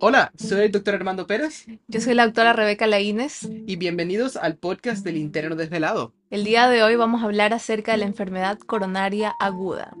Hola, 0.00 0.30
soy 0.36 0.66
el 0.66 0.70
doctor 0.70 0.94
Armando 0.94 1.26
Pérez. 1.26 1.66
Yo 1.88 2.00
soy 2.00 2.14
la 2.14 2.24
doctora 2.24 2.52
Rebeca 2.52 2.86
Laínez. 2.86 3.48
Y 3.66 3.74
bienvenidos 3.74 4.36
al 4.36 4.56
podcast 4.56 5.04
del 5.04 5.16
Interno 5.16 5.56
Desvelado. 5.56 6.12
El 6.30 6.44
día 6.44 6.68
de 6.68 6.84
hoy 6.84 6.94
vamos 6.94 7.20
a 7.20 7.24
hablar 7.24 7.52
acerca 7.52 7.92
de 7.92 7.98
la 7.98 8.04
enfermedad 8.04 8.58
coronaria 8.60 9.34
aguda. 9.40 9.96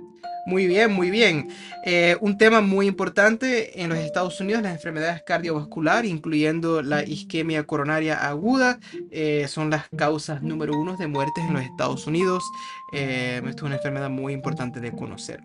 Muy 0.46 0.68
bien, 0.68 0.92
muy 0.92 1.10
bien. 1.10 1.48
Eh, 1.84 2.16
un 2.20 2.38
tema 2.38 2.60
muy 2.60 2.86
importante 2.86 3.82
en 3.82 3.88
los 3.88 3.98
Estados 3.98 4.40
Unidos, 4.40 4.62
las 4.62 4.76
enfermedades 4.76 5.22
cardiovasculares, 5.26 6.08
incluyendo 6.08 6.80
la 6.80 7.02
isquemia 7.02 7.64
coronaria 7.64 8.28
aguda, 8.28 8.78
eh, 9.10 9.46
son 9.48 9.68
las 9.68 9.88
causas 9.88 10.42
número 10.42 10.78
uno 10.78 10.96
de 10.96 11.08
muertes 11.08 11.44
en 11.44 11.54
los 11.54 11.62
Estados 11.64 12.06
Unidos. 12.06 12.44
Eh, 12.92 13.42
esto 13.44 13.56
es 13.56 13.62
una 13.62 13.76
enfermedad 13.76 14.10
muy 14.10 14.32
importante 14.32 14.78
de 14.78 14.92
conocer. 14.92 15.42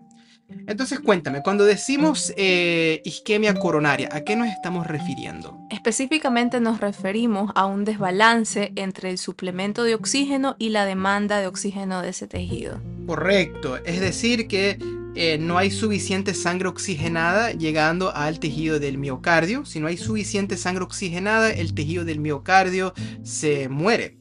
Entonces 0.66 1.00
cuéntame, 1.00 1.42
cuando 1.42 1.64
decimos 1.64 2.32
eh, 2.36 3.02
isquemia 3.04 3.54
coronaria, 3.54 4.08
¿a 4.12 4.22
qué 4.22 4.36
nos 4.36 4.48
estamos 4.48 4.86
refiriendo? 4.86 5.58
Específicamente 5.70 6.60
nos 6.60 6.80
referimos 6.80 7.52
a 7.54 7.66
un 7.66 7.84
desbalance 7.84 8.72
entre 8.76 9.10
el 9.10 9.18
suplemento 9.18 9.84
de 9.84 9.94
oxígeno 9.94 10.56
y 10.58 10.70
la 10.70 10.86
demanda 10.86 11.38
de 11.38 11.46
oxígeno 11.46 12.02
de 12.02 12.10
ese 12.10 12.26
tejido. 12.26 12.80
Correcto, 13.06 13.76
es 13.84 14.00
decir 14.00 14.48
que 14.48 14.78
eh, 15.16 15.38
no 15.38 15.58
hay 15.58 15.70
suficiente 15.70 16.34
sangre 16.34 16.68
oxigenada 16.68 17.52
llegando 17.52 18.12
al 18.14 18.40
tejido 18.40 18.80
del 18.80 18.98
miocardio. 18.98 19.64
Si 19.64 19.78
no 19.78 19.86
hay 19.86 19.96
suficiente 19.96 20.56
sangre 20.56 20.82
oxigenada, 20.82 21.50
el 21.50 21.72
tejido 21.72 22.04
del 22.04 22.18
miocardio 22.18 22.94
se 23.22 23.68
muere. 23.68 24.16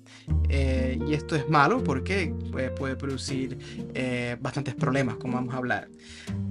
Eh, 0.50 1.00
y 1.08 1.14
esto 1.14 1.36
es 1.36 1.50
malo 1.50 1.84
porque 1.84 2.34
puede, 2.52 2.96
producir 2.96 3.58
eh, 3.94 4.38
bastantes 4.40 4.76
problemas, 4.76 5.16
como 5.16 5.34
vamos 5.34 5.54
a 5.54 5.58
hablar. 5.58 5.88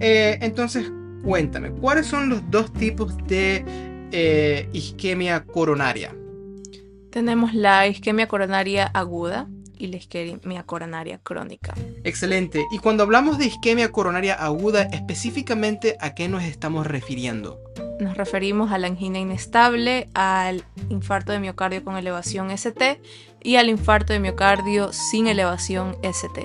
Eh, 0.00 0.38
entonces, 0.40 0.90
cuéntame, 1.22 1.70
¿cuáles 1.70 2.06
son 2.06 2.28
los 2.28 2.50
dos 2.50 2.72
tipos 2.72 3.16
de 3.26 4.68
isquemia 4.72 5.44
coronaria? 5.44 6.14
Tenemos 7.10 7.54
la 7.54 7.86
isquemia 7.86 8.26
coronaria 8.26 8.86
aguda 8.86 9.48
y 9.78 9.88
la 9.88 9.96
isquemia 9.96 10.62
coronaria 10.64 11.18
crónica. 11.22 11.74
Excelente. 12.04 12.64
Y 12.72 12.78
cuando 12.78 13.02
hablamos 13.02 13.38
de 13.38 13.46
isquemia 13.46 13.90
coronaria 13.90 14.34
aguda, 14.34 14.82
específicamente 14.84 15.96
a 16.00 16.14
qué 16.14 16.28
nos 16.28 16.42
estamos 16.44 16.86
refiriendo? 16.86 17.60
Nos 18.00 18.16
referimos 18.16 18.72
a 18.72 18.78
la 18.78 18.88
angina 18.88 19.18
inestable, 19.18 20.08
al 20.14 20.64
infarto 20.88 21.32
de 21.32 21.38
miocardio 21.38 21.84
con 21.84 21.96
elevación 21.96 22.50
ST 22.50 23.00
y 23.42 23.56
al 23.56 23.68
infarto 23.68 24.12
de 24.12 24.20
miocardio 24.20 24.92
sin 24.92 25.26
elevación 25.26 25.96
ST. 26.02 26.44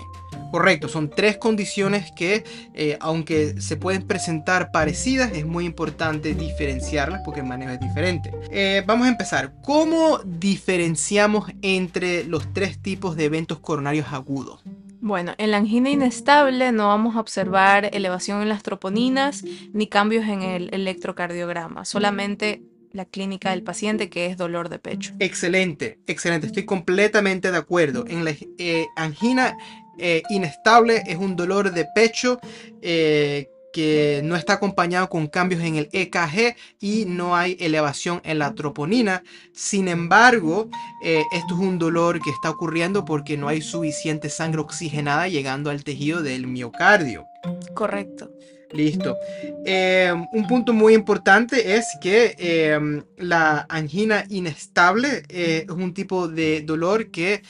Correcto, 0.52 0.88
son 0.88 1.09
tres 1.09 1.38
condiciones 1.38 2.12
que, 2.16 2.44
eh, 2.73 2.98
aunque 3.02 3.59
se 3.62 3.76
pueden 3.76 4.04
presentar 4.04 4.72
parecidas, 4.72 5.34
es 5.34 5.45
muy 5.45 5.66
importante 5.66 6.34
diferenciarlas 6.36 7.22
porque 7.26 7.42
el 7.42 7.48
manejo 7.48 7.72
es 7.72 7.80
diferente. 7.80 8.32
Eh, 8.50 8.84
vamos 8.86 9.08
a 9.08 9.09
empezar. 9.09 9.54
¿Cómo 9.64 10.20
diferenciamos 10.23 11.52
entre 11.61 12.23
los 12.23 12.54
tres 12.54 12.82
tipos 12.82 13.16
de 13.17 13.26
eventos 13.26 13.59
coronarios 13.59 14.08
agudos? 14.11 14.64
Bueno, 15.08 15.36
en 15.38 15.52
la 15.52 15.58
angina 15.58 15.89
inestable 15.89 16.73
no 16.73 16.89
vamos 16.89 17.16
a 17.16 17.22
observar 17.22 17.89
elevación 17.94 18.41
en 18.41 18.50
las 18.50 18.61
troponinas 18.61 19.41
ni 19.72 19.88
cambios 19.88 20.25
en 20.25 20.41
el 20.41 20.69
electrocardiograma, 20.73 21.86
solamente 21.86 22.61
la 22.91 23.05
clínica 23.05 23.52
del 23.52 23.64
paciente 23.64 24.09
que 24.09 24.25
es 24.25 24.36
dolor 24.36 24.67
de 24.67 24.80
pecho. 24.80 25.14
Excelente, 25.19 25.97
excelente, 26.08 26.47
estoy 26.47 26.66
completamente 26.66 27.52
de 27.52 27.58
acuerdo. 27.58 28.03
En 28.05 28.25
la 28.25 28.33
eh, 28.58 28.86
angina 28.97 29.55
eh, 29.97 30.23
inestable 30.30 31.03
es 31.08 31.16
un 31.16 31.38
dolor 31.38 31.71
de 31.71 31.86
pecho 31.95 32.42
eh, 32.81 33.47
que 33.78 34.22
no 34.23 34.36
está 34.36 34.53
acompañado 34.53 35.08
con 35.08 35.28
cambios 35.28 35.61
en 35.61 35.75
el 35.75 35.88
EKG 35.92 36.56
y 36.80 37.06
no 37.06 37.36
hay 37.36 37.56
elevación 37.59 38.22
en 38.23 38.39
la 38.39 38.56
troponina. 38.56 39.22
Sin 39.53 39.88
embargo, 39.88 40.67
eh, 41.03 41.22
esto 41.32 41.54
es 41.54 41.60
un 41.60 41.77
dolor 41.77 42.20
que 42.20 42.32
está 42.32 42.49
ocurriendo 42.49 43.05
porque 43.05 43.38
no 43.38 43.48
hay 43.48 43.61
suficiente 43.61 44.32
sangre 44.32 44.61
oxigenada 44.61 45.27
llegando 45.27 45.70
al 45.70 45.83
tejido 45.83 46.23
del 46.23 46.48
miocardio. 46.48 47.27
Correcto. 47.76 48.32
Listo. 48.71 49.15
Eh, 49.64 50.11
un 50.32 50.48
punto 50.48 50.73
muy 50.73 50.95
importante 50.95 51.76
es 51.76 51.86
que 52.02 52.36
eh, 52.39 53.04
la 53.17 53.67
angina 53.70 54.26
inestable 54.27 55.21
es 55.30 55.70
un 55.70 55.94
tipo 55.94 56.27
de 56.27 56.61
dolor 56.61 57.11
que 57.11 57.44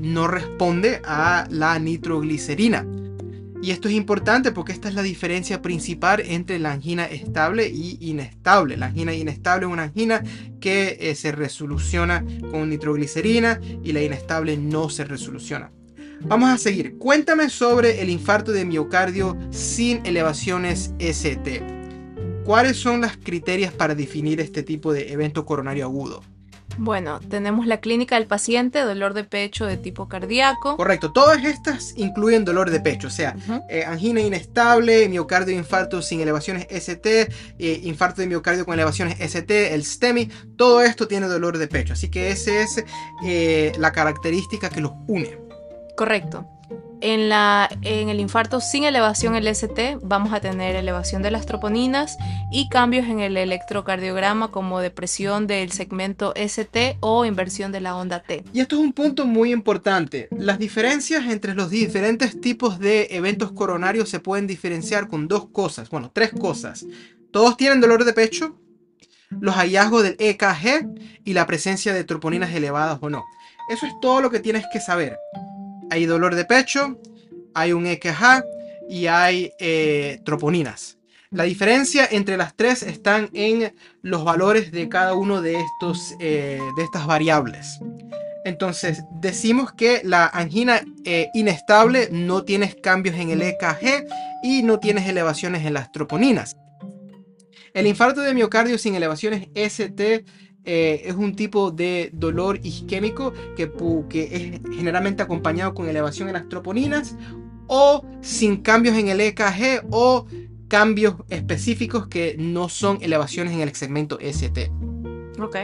no 0.00 0.26
responde 0.26 1.00
a 1.04 1.46
la 1.48 1.78
nitroglicerina. 1.78 2.84
Y 3.64 3.70
esto 3.70 3.88
es 3.88 3.94
importante 3.94 4.52
porque 4.52 4.72
esta 4.72 4.90
es 4.90 4.94
la 4.94 5.02
diferencia 5.02 5.62
principal 5.62 6.20
entre 6.20 6.58
la 6.58 6.72
angina 6.72 7.06
estable 7.06 7.66
y 7.66 7.96
inestable. 7.98 8.76
La 8.76 8.86
angina 8.86 9.14
inestable 9.14 9.64
es 9.64 9.72
una 9.72 9.84
angina 9.84 10.22
que 10.60 10.98
eh, 11.00 11.14
se 11.14 11.32
resoluciona 11.32 12.22
con 12.50 12.68
nitroglicerina 12.68 13.58
y 13.82 13.92
la 13.92 14.02
inestable 14.02 14.58
no 14.58 14.90
se 14.90 15.04
resoluciona. 15.04 15.72
Vamos 16.20 16.50
a 16.50 16.58
seguir. 16.58 16.98
Cuéntame 16.98 17.48
sobre 17.48 18.02
el 18.02 18.10
infarto 18.10 18.52
de 18.52 18.66
miocardio 18.66 19.34
sin 19.48 20.04
elevaciones 20.04 20.92
ST. 20.98 21.62
¿Cuáles 22.44 22.76
son 22.76 23.00
las 23.00 23.16
criterios 23.16 23.72
para 23.72 23.94
definir 23.94 24.40
este 24.40 24.62
tipo 24.62 24.92
de 24.92 25.10
evento 25.10 25.46
coronario 25.46 25.86
agudo? 25.86 26.22
Bueno, 26.78 27.20
tenemos 27.20 27.66
la 27.66 27.78
clínica 27.80 28.16
del 28.16 28.26
paciente, 28.26 28.80
dolor 28.80 29.14
de 29.14 29.24
pecho 29.24 29.66
de 29.66 29.76
tipo 29.76 30.08
cardíaco. 30.08 30.76
Correcto, 30.76 31.12
todas 31.12 31.44
estas 31.44 31.94
incluyen 31.96 32.44
dolor 32.44 32.70
de 32.70 32.80
pecho, 32.80 33.08
o 33.08 33.10
sea, 33.10 33.36
eh, 33.68 33.84
angina 33.84 34.20
inestable, 34.20 35.08
miocardio 35.08 35.54
infarto 35.56 36.02
sin 36.02 36.20
elevaciones 36.20 36.66
ST, 36.70 37.28
eh, 37.58 37.80
infarto 37.84 38.22
de 38.22 38.28
miocardio 38.28 38.64
con 38.64 38.74
elevaciones 38.74 39.20
ST, 39.20 39.74
el 39.74 39.84
STEMI, 39.84 40.28
todo 40.56 40.82
esto 40.82 41.06
tiene 41.08 41.26
dolor 41.26 41.58
de 41.58 41.68
pecho, 41.68 41.92
así 41.92 42.10
que 42.10 42.30
esa 42.30 42.60
es 42.60 42.84
eh, 43.24 43.72
la 43.78 43.92
característica 43.92 44.68
que 44.68 44.80
los 44.80 44.92
une. 45.06 45.38
Correcto. 45.96 46.53
En, 47.06 48.08
el 48.08 48.18
infarto 48.18 48.62
sin 48.62 48.84
elevación 48.84 49.38
LST 49.38 50.00
vamos 50.00 50.32
a 50.32 50.40
tener 50.40 50.74
elevación 50.74 51.20
de 51.20 51.30
las 51.30 51.44
troponinas 51.44 52.16
y 52.50 52.70
cambios 52.70 53.06
en 53.08 53.20
el 53.20 53.36
electrocardiograma 53.36 54.50
como 54.50 54.80
depresión 54.80 55.46
del 55.46 55.70
segmento 55.70 56.32
ST 56.34 56.96
o 57.00 57.26
inversión 57.26 57.72
de 57.72 57.82
la 57.82 57.94
onda 57.94 58.22
T. 58.22 58.42
Y 58.54 58.60
esto 58.60 58.76
es 58.76 58.82
un 58.82 58.94
punto 58.94 59.26
muy 59.26 59.52
importante. 59.52 60.28
Las 60.30 60.58
diferencias 60.58 61.26
entre 61.26 61.54
los 61.54 61.68
diferentes 61.68 62.40
tipos 62.40 62.78
de 62.78 63.08
eventos 63.10 63.52
coronarios 63.52 64.08
se 64.08 64.20
pueden 64.20 64.46
diferenciar 64.46 65.06
con 65.06 65.28
dos 65.28 65.50
cosas, 65.50 65.90
bueno, 65.90 66.10
tres 66.10 66.30
cosas. 66.30 66.86
Todos 67.30 67.58
tienen 67.58 67.82
dolor 67.82 68.06
de 68.06 68.14
pecho, 68.14 68.58
los 69.28 69.56
hallazgos 69.56 70.04
del 70.04 70.16
EKG 70.18 70.88
y 71.22 71.34
la 71.34 71.46
presencia 71.46 71.92
de 71.92 72.04
troponinas 72.04 72.54
elevadas 72.54 72.96
o 73.02 73.10
no. 73.10 73.26
Eso 73.68 73.84
es 73.84 73.92
todo 74.00 74.22
lo 74.22 74.30
que 74.30 74.40
tienes 74.40 74.64
que 74.72 74.80
saber 74.80 75.18
hay 75.90 76.06
dolor 76.06 76.34
de 76.34 76.44
pecho, 76.44 76.98
hay 77.54 77.72
un 77.72 77.86
EKG 77.86 78.44
y 78.88 79.06
hay 79.06 79.52
eh, 79.58 80.20
troponinas. 80.24 80.98
La 81.30 81.44
diferencia 81.44 82.06
entre 82.10 82.36
las 82.36 82.54
tres 82.54 82.82
están 82.82 83.28
en 83.32 83.74
los 84.02 84.24
valores 84.24 84.70
de 84.70 84.88
cada 84.88 85.14
uno 85.14 85.42
de, 85.42 85.60
estos, 85.60 86.14
eh, 86.20 86.60
de 86.76 86.82
estas 86.84 87.06
variables. 87.06 87.80
Entonces, 88.44 89.02
decimos 89.20 89.72
que 89.72 90.02
la 90.04 90.26
angina 90.26 90.82
eh, 91.04 91.28
inestable 91.34 92.08
no 92.12 92.44
tienes 92.44 92.76
cambios 92.76 93.16
en 93.16 93.30
el 93.30 93.42
EKG 93.42 94.06
y 94.42 94.62
no 94.62 94.78
tienes 94.78 95.08
elevaciones 95.08 95.64
en 95.64 95.72
las 95.74 95.90
troponinas. 95.90 96.56
El 97.72 97.88
infarto 97.88 98.20
de 98.20 98.34
miocardio 98.34 98.78
sin 98.78 98.94
elevaciones 98.94 99.48
ST 99.54 100.24
eh, 100.64 101.02
es 101.04 101.14
un 101.14 101.34
tipo 101.36 101.70
de 101.70 102.10
dolor 102.12 102.58
isquémico 102.62 103.32
que, 103.56 103.70
que, 104.08 104.22
es 104.22 104.76
generalmente 104.76 105.22
acompañado 105.22 105.74
con 105.74 105.88
elevación 105.88 106.28
en 106.28 106.34
las 106.34 106.48
troponinas 106.48 107.16
o 107.66 108.04
sin 108.22 108.58
cambios 108.62 108.96
en 108.96 109.08
el 109.08 109.20
EKG 109.20 109.86
o 109.90 110.26
cambios 110.68 111.16
específicos 111.28 112.08
que 112.08 112.36
no 112.38 112.68
son 112.68 112.98
elevaciones 113.02 113.52
en 113.52 113.60
el 113.60 113.74
segmento 113.74 114.18
ST. 114.20 114.70
Ok. 115.38 115.56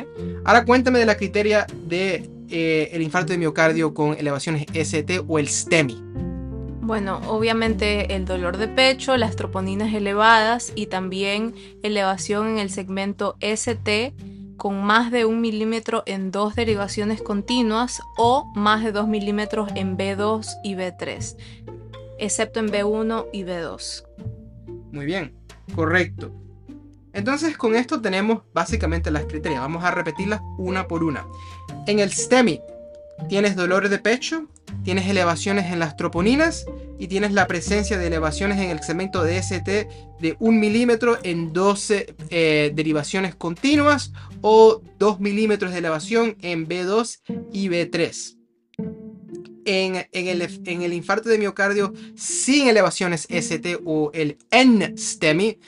Ahora 0.44 0.64
cuéntame 0.64 0.98
de 0.98 1.06
la 1.06 1.16
criteria 1.16 1.66
de 1.86 2.28
eh, 2.50 2.90
el 2.92 3.02
infarto 3.02 3.32
de 3.32 3.38
miocardio 3.38 3.94
con 3.94 4.18
elevaciones 4.18 4.66
ST 4.74 5.24
o 5.26 5.38
el 5.38 5.48
STEMI. 5.48 6.10
Bueno, 6.82 7.20
obviamente 7.28 8.16
el 8.16 8.24
dolor 8.24 8.56
de 8.56 8.66
pecho, 8.66 9.16
las 9.16 9.36
troponinas 9.36 9.94
elevadas 9.94 10.72
y 10.74 10.86
también 10.86 11.54
elevación 11.82 12.48
en 12.48 12.58
el 12.58 12.68
segmento 12.68 13.36
ST 13.40 14.12
con 14.60 14.84
más 14.84 15.10
de 15.10 15.24
un 15.24 15.40
milímetro 15.40 16.02
en 16.04 16.30
dos 16.30 16.54
derivaciones 16.54 17.22
continuas 17.22 18.02
o 18.18 18.52
más 18.54 18.84
de 18.84 18.92
2 18.92 19.08
milímetros 19.08 19.70
en 19.74 19.96
B2 19.96 20.46
y 20.62 20.74
B3, 20.74 21.34
excepto 22.18 22.60
en 22.60 22.68
B1 22.68 23.28
y 23.32 23.44
B2. 23.44 24.04
Muy 24.92 25.06
bien, 25.06 25.34
correcto. 25.74 26.30
Entonces 27.14 27.56
con 27.56 27.74
esto 27.74 28.02
tenemos 28.02 28.42
básicamente 28.52 29.10
las 29.10 29.24
criterias. 29.24 29.62
Vamos 29.62 29.82
a 29.82 29.92
repetirlas 29.92 30.42
una 30.58 30.86
por 30.86 31.04
una. 31.04 31.26
En 31.86 31.98
el 31.98 32.12
STEMI 32.12 32.60
tienes 33.30 33.56
dolor 33.56 33.88
de 33.88 33.98
pecho, 33.98 34.46
tienes 34.84 35.08
elevaciones 35.08 35.72
en 35.72 35.78
las 35.78 35.96
troponinas 35.96 36.66
y 36.98 37.08
tienes 37.08 37.32
la 37.32 37.46
presencia 37.46 37.98
de 37.98 38.06
elevaciones 38.06 38.58
en 38.58 38.70
el 38.70 38.82
segmento 38.82 39.22
de 39.22 39.38
ST 39.38 39.88
de 40.20 40.36
1 40.38 40.58
milímetro 40.58 41.18
en 41.22 41.52
12 41.52 42.14
eh, 42.30 42.72
derivaciones 42.74 43.34
continuas 43.34 44.12
o 44.40 44.82
2 44.98 45.20
milímetros 45.20 45.72
de 45.72 45.78
elevación 45.78 46.36
en 46.42 46.68
B2 46.68 47.20
y 47.52 47.68
B3. 47.68 48.36
En, 49.66 49.96
el, 50.12 50.42
en, 50.64 50.82
el, 50.82 50.92
infarto 50.92 51.28
de 51.28 51.38
miocardio 51.38 51.92
sin 52.16 52.68
elevaciones 52.68 53.26
ST 53.30 53.78
o 53.84 54.10
el 54.14 54.38
N-STEMI, 54.50 55.58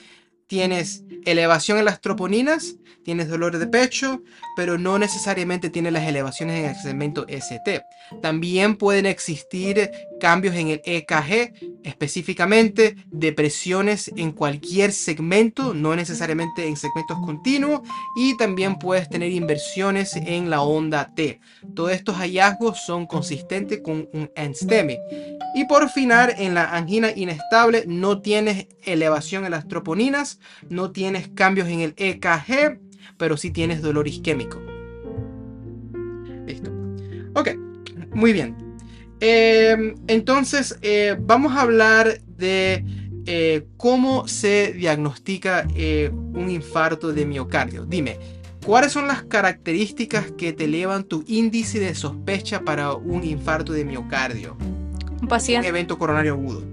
tienes 0.52 1.02
elevación 1.24 1.78
en 1.78 1.86
las 1.86 2.02
troponinas, 2.02 2.74
tienes 3.04 3.30
dolor 3.30 3.56
de 3.56 3.66
pecho, 3.66 4.22
pero 4.54 4.76
no 4.76 4.98
necesariamente 4.98 5.70
tienes 5.70 5.94
las 5.94 6.06
elevaciones 6.06 6.58
en 6.58 6.66
el 6.66 6.76
segmento 6.76 7.24
ST. 7.26 7.82
También 8.20 8.76
pueden 8.76 9.06
existir 9.06 9.90
cambios 10.22 10.54
en 10.54 10.68
el 10.68 10.80
EKG, 10.84 11.82
específicamente 11.82 12.94
depresiones 13.10 14.08
en 14.14 14.30
cualquier 14.30 14.92
segmento, 14.92 15.74
no 15.74 15.96
necesariamente 15.96 16.68
en 16.68 16.76
segmentos 16.76 17.18
continuos, 17.24 17.80
y 18.14 18.36
también 18.36 18.78
puedes 18.78 19.08
tener 19.08 19.32
inversiones 19.32 20.14
en 20.14 20.48
la 20.48 20.62
onda 20.62 21.12
T. 21.16 21.40
Todos 21.74 21.90
estos 21.90 22.18
hallazgos 22.18 22.78
son 22.86 23.06
consistentes 23.06 23.80
con 23.82 24.08
un 24.12 24.30
NSTEMI. 24.36 24.96
Y 25.56 25.64
por 25.64 25.90
final, 25.90 26.32
en 26.38 26.54
la 26.54 26.70
angina 26.72 27.10
inestable 27.10 27.82
no 27.88 28.20
tienes 28.20 28.68
elevación 28.84 29.44
en 29.44 29.50
las 29.50 29.66
troponinas, 29.66 30.38
no 30.68 30.92
tienes 30.92 31.30
cambios 31.34 31.66
en 31.66 31.80
el 31.80 31.94
EKG, 31.96 32.78
pero 33.16 33.36
sí 33.36 33.50
tienes 33.50 33.82
dolor 33.82 34.06
isquémico. 34.06 34.62
Listo. 36.46 36.70
Ok, 37.34 37.56
muy 38.14 38.32
bien. 38.32 38.61
Em, 39.24 39.94
entonces, 40.08 40.76
eh, 40.82 41.16
vamos 41.16 41.52
a 41.52 41.60
hablar 41.60 42.20
de 42.26 42.84
eh, 43.24 43.64
cómo 43.76 44.26
se 44.26 44.72
diagnostica 44.72 45.64
eh, 45.76 46.10
un 46.12 46.50
infarto 46.50 47.12
de 47.12 47.24
miocardio. 47.24 47.84
Dime, 47.84 48.18
¿cuáles 48.66 48.90
son 48.90 49.06
las 49.06 49.22
características 49.22 50.32
que 50.32 50.52
te 50.52 50.64
elevan 50.64 51.04
tu 51.04 51.22
índice 51.28 51.78
de 51.78 51.94
sospecha 51.94 52.62
para 52.62 52.94
un 52.94 53.22
infarto 53.22 53.72
de 53.72 53.84
miocardio? 53.84 54.56
Un 55.20 55.28
paciente. 55.28 55.68
Un 55.68 55.76
evento 55.76 55.98
coronario 55.98 56.32
agudo. 56.32 56.64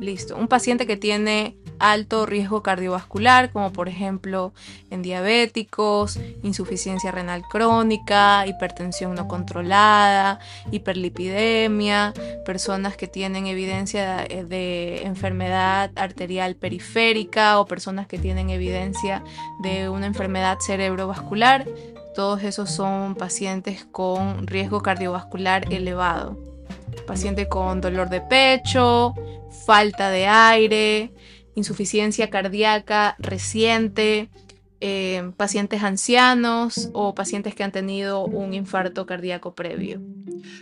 Listo. 0.00 0.34
Un 0.34 0.48
paciente 0.48 0.86
que 0.86 0.96
tiene 0.96 1.58
alto 1.78 2.26
riesgo 2.26 2.62
cardiovascular, 2.62 3.50
como 3.50 3.72
por 3.72 3.88
ejemplo 3.88 4.52
en 4.90 5.02
diabéticos, 5.02 6.18
insuficiencia 6.42 7.10
renal 7.10 7.42
crónica, 7.42 8.46
hipertensión 8.46 9.14
no 9.14 9.28
controlada, 9.28 10.38
hiperlipidemia, 10.70 12.12
personas 12.44 12.96
que 12.96 13.06
tienen 13.06 13.46
evidencia 13.46 14.26
de, 14.28 15.02
enfermedad 15.04 15.90
arterial 15.96 16.56
periférica 16.56 17.58
o 17.60 17.66
personas 17.66 18.06
que 18.06 18.18
tienen 18.18 18.50
evidencia 18.50 19.22
de 19.60 19.88
una 19.88 20.06
enfermedad 20.06 20.58
cerebrovascular. 20.60 21.66
Todos 22.14 22.42
esos 22.42 22.70
son 22.70 23.14
pacientes 23.14 23.84
con 23.84 24.46
riesgo 24.46 24.82
cardiovascular 24.82 25.72
elevado. 25.72 26.38
Paciente 27.06 27.48
con 27.48 27.80
dolor 27.80 28.08
de 28.08 28.20
pecho, 28.22 29.14
falta 29.66 30.10
de 30.10 30.26
aire, 30.26 31.12
insuficiencia 31.56 32.30
cardíaca 32.30 33.16
reciente, 33.18 34.30
eh, 34.80 35.32
pacientes 35.38 35.82
ancianos 35.82 36.90
o 36.92 37.14
pacientes 37.14 37.54
que 37.54 37.64
han 37.64 37.72
tenido 37.72 38.24
un 38.24 38.52
infarto 38.54 39.06
cardíaco 39.06 39.54
previo. 39.54 40.00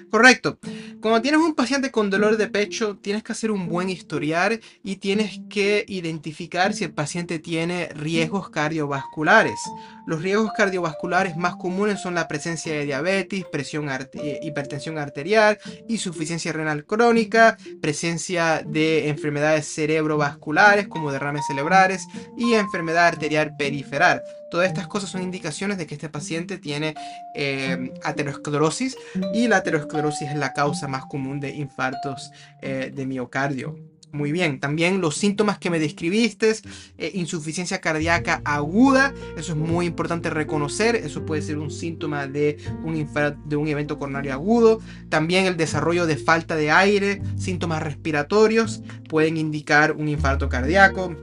Correcto. 0.08 0.58
Cuando 1.00 1.20
tienes 1.20 1.40
un 1.40 1.54
paciente 1.54 1.90
con 1.90 2.10
dolor 2.10 2.36
de 2.36 2.46
pecho, 2.46 2.96
tienes 2.96 3.24
que 3.24 3.32
hacer 3.32 3.50
un 3.50 3.68
buen 3.68 3.90
historial 3.90 4.60
y 4.84 4.96
tienes 4.96 5.40
que 5.50 5.84
identificar 5.88 6.72
si 6.72 6.84
el 6.84 6.94
paciente 6.94 7.40
tiene 7.40 7.88
riesgos 7.88 8.50
cardiovasculares. 8.50 9.58
Los 10.06 10.22
riesgos 10.22 10.52
cardiovasculares 10.52 11.36
más 11.36 11.56
comunes 11.56 12.00
son 12.00 12.14
la 12.14 12.28
presencia 12.28 12.72
de 12.72 12.84
diabetes, 12.84 13.44
presión 13.50 13.88
eh, 13.90 14.40
hipertensión 14.42 14.98
arterial, 14.98 15.58
insuficiencia 15.88 16.52
renal 16.52 16.84
crónica, 16.84 17.56
presencia 17.80 18.62
de 18.66 19.08
enfermedades 19.08 19.66
cerebrovasculares 19.66 20.88
como 20.88 21.12
derrames 21.12 21.46
cerebrales 21.46 22.06
y 22.36 22.54
enfermedad 22.54 23.06
arterial 23.06 23.56
periferal. 23.56 24.22
Todas 24.50 24.68
estas 24.68 24.86
cosas 24.86 25.10
son 25.10 25.22
indicaciones 25.22 25.78
de 25.78 25.86
que 25.86 25.94
este 25.94 26.08
paciente 26.08 26.58
tiene 26.58 26.94
eh, 27.34 27.92
aterosclerosis 28.04 28.96
y 29.32 29.48
la 29.48 29.56
aterosclerosis 29.56 30.30
es 30.30 30.36
la 30.36 30.52
causa 30.52 30.86
más 30.86 31.06
común 31.06 31.40
de 31.40 31.50
infartos 31.50 32.30
eh, 32.62 32.92
de 32.94 33.06
miocardio. 33.06 33.93
Muy 34.14 34.30
bien, 34.30 34.60
también 34.60 35.00
los 35.00 35.16
síntomas 35.16 35.58
que 35.58 35.70
me 35.70 35.80
describiste, 35.80 36.54
eh, 36.98 37.10
insuficiencia 37.14 37.80
cardíaca 37.80 38.42
aguda, 38.44 39.12
eso 39.36 39.54
es 39.54 39.58
muy 39.58 39.86
importante 39.86 40.30
reconocer, 40.30 40.94
eso 40.94 41.26
puede 41.26 41.42
ser 41.42 41.58
un 41.58 41.72
síntoma 41.72 42.28
de 42.28 42.58
un, 42.84 43.08
de 43.46 43.56
un 43.56 43.66
evento 43.66 43.98
coronario 43.98 44.32
agudo. 44.32 44.78
También 45.08 45.46
el 45.46 45.56
desarrollo 45.56 46.06
de 46.06 46.16
falta 46.16 46.54
de 46.54 46.70
aire, 46.70 47.22
síntomas 47.36 47.82
respiratorios 47.82 48.82
pueden 49.08 49.36
indicar 49.36 49.90
un 49.90 50.06
infarto 50.06 50.48
cardíaco. 50.48 51.16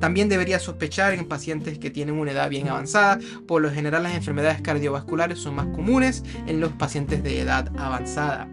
También 0.00 0.30
debería 0.30 0.58
sospechar 0.60 1.12
en 1.12 1.28
pacientes 1.28 1.78
que 1.78 1.90
tienen 1.90 2.14
una 2.14 2.32
edad 2.32 2.48
bien 2.48 2.68
avanzada. 2.68 3.18
Por 3.46 3.60
lo 3.60 3.70
general 3.70 4.04
las 4.04 4.14
enfermedades 4.14 4.62
cardiovasculares 4.62 5.40
son 5.40 5.56
más 5.56 5.66
comunes 5.66 6.24
en 6.46 6.58
los 6.58 6.72
pacientes 6.72 7.22
de 7.22 7.40
edad 7.40 7.70
avanzada. 7.76 8.48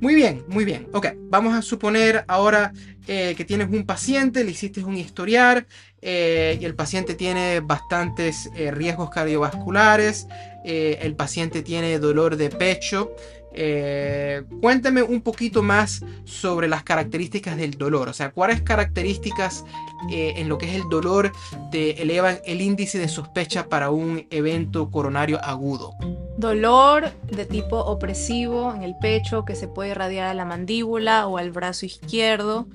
Muy 0.00 0.14
bien, 0.14 0.44
muy 0.48 0.64
bien. 0.64 0.88
Ok, 0.94 1.08
vamos 1.28 1.52
a 1.52 1.60
suponer 1.60 2.24
ahora 2.26 2.72
eh, 3.06 3.34
que 3.36 3.44
tienes 3.44 3.68
un 3.68 3.84
paciente, 3.84 4.44
le 4.44 4.52
hiciste 4.52 4.82
un 4.82 4.96
historial 4.96 5.66
eh, 6.00 6.56
y 6.58 6.64
el 6.64 6.74
paciente 6.74 7.14
tiene 7.14 7.60
bastantes 7.60 8.48
eh, 8.56 8.70
riesgos 8.70 9.10
cardiovasculares, 9.10 10.26
el 10.64 11.16
paciente 11.16 11.62
tiene 11.62 11.98
dolor 11.98 12.36
de 12.36 12.48
pecho. 12.50 13.12
Eh, 13.52 14.44
cuéntame 14.60 15.02
un 15.02 15.22
poquito 15.22 15.62
más 15.62 16.04
sobre 16.24 16.68
las 16.68 16.84
características 16.84 17.56
del 17.56 17.72
dolor, 17.72 18.08
o 18.08 18.12
sea, 18.12 18.30
cuáles 18.30 18.62
características 18.62 19.64
eh, 20.10 20.34
en 20.36 20.48
lo 20.48 20.56
que 20.56 20.66
es 20.66 20.76
el 20.76 20.88
dolor 20.88 21.32
te 21.70 22.00
elevan 22.00 22.38
el 22.44 22.60
índice 22.60 22.98
de 22.98 23.08
sospecha 23.08 23.68
para 23.68 23.90
un 23.90 24.26
evento 24.30 24.90
coronario 24.90 25.42
agudo. 25.44 25.94
Dolor 26.38 27.10
de 27.26 27.44
tipo 27.44 27.78
opresivo 27.78 28.72
en 28.74 28.82
el 28.82 28.94
pecho 29.00 29.44
que 29.44 29.56
se 29.56 29.68
puede 29.68 29.90
irradiar 29.90 30.28
a 30.28 30.34
la 30.34 30.44
mandíbula 30.44 31.26
o 31.26 31.36
al 31.36 31.50
brazo 31.50 31.86
izquierdo, 31.86 32.68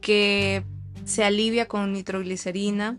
que 0.00 0.64
se 1.04 1.24
alivia 1.24 1.66
con 1.66 1.92
nitroglicerina 1.92 2.98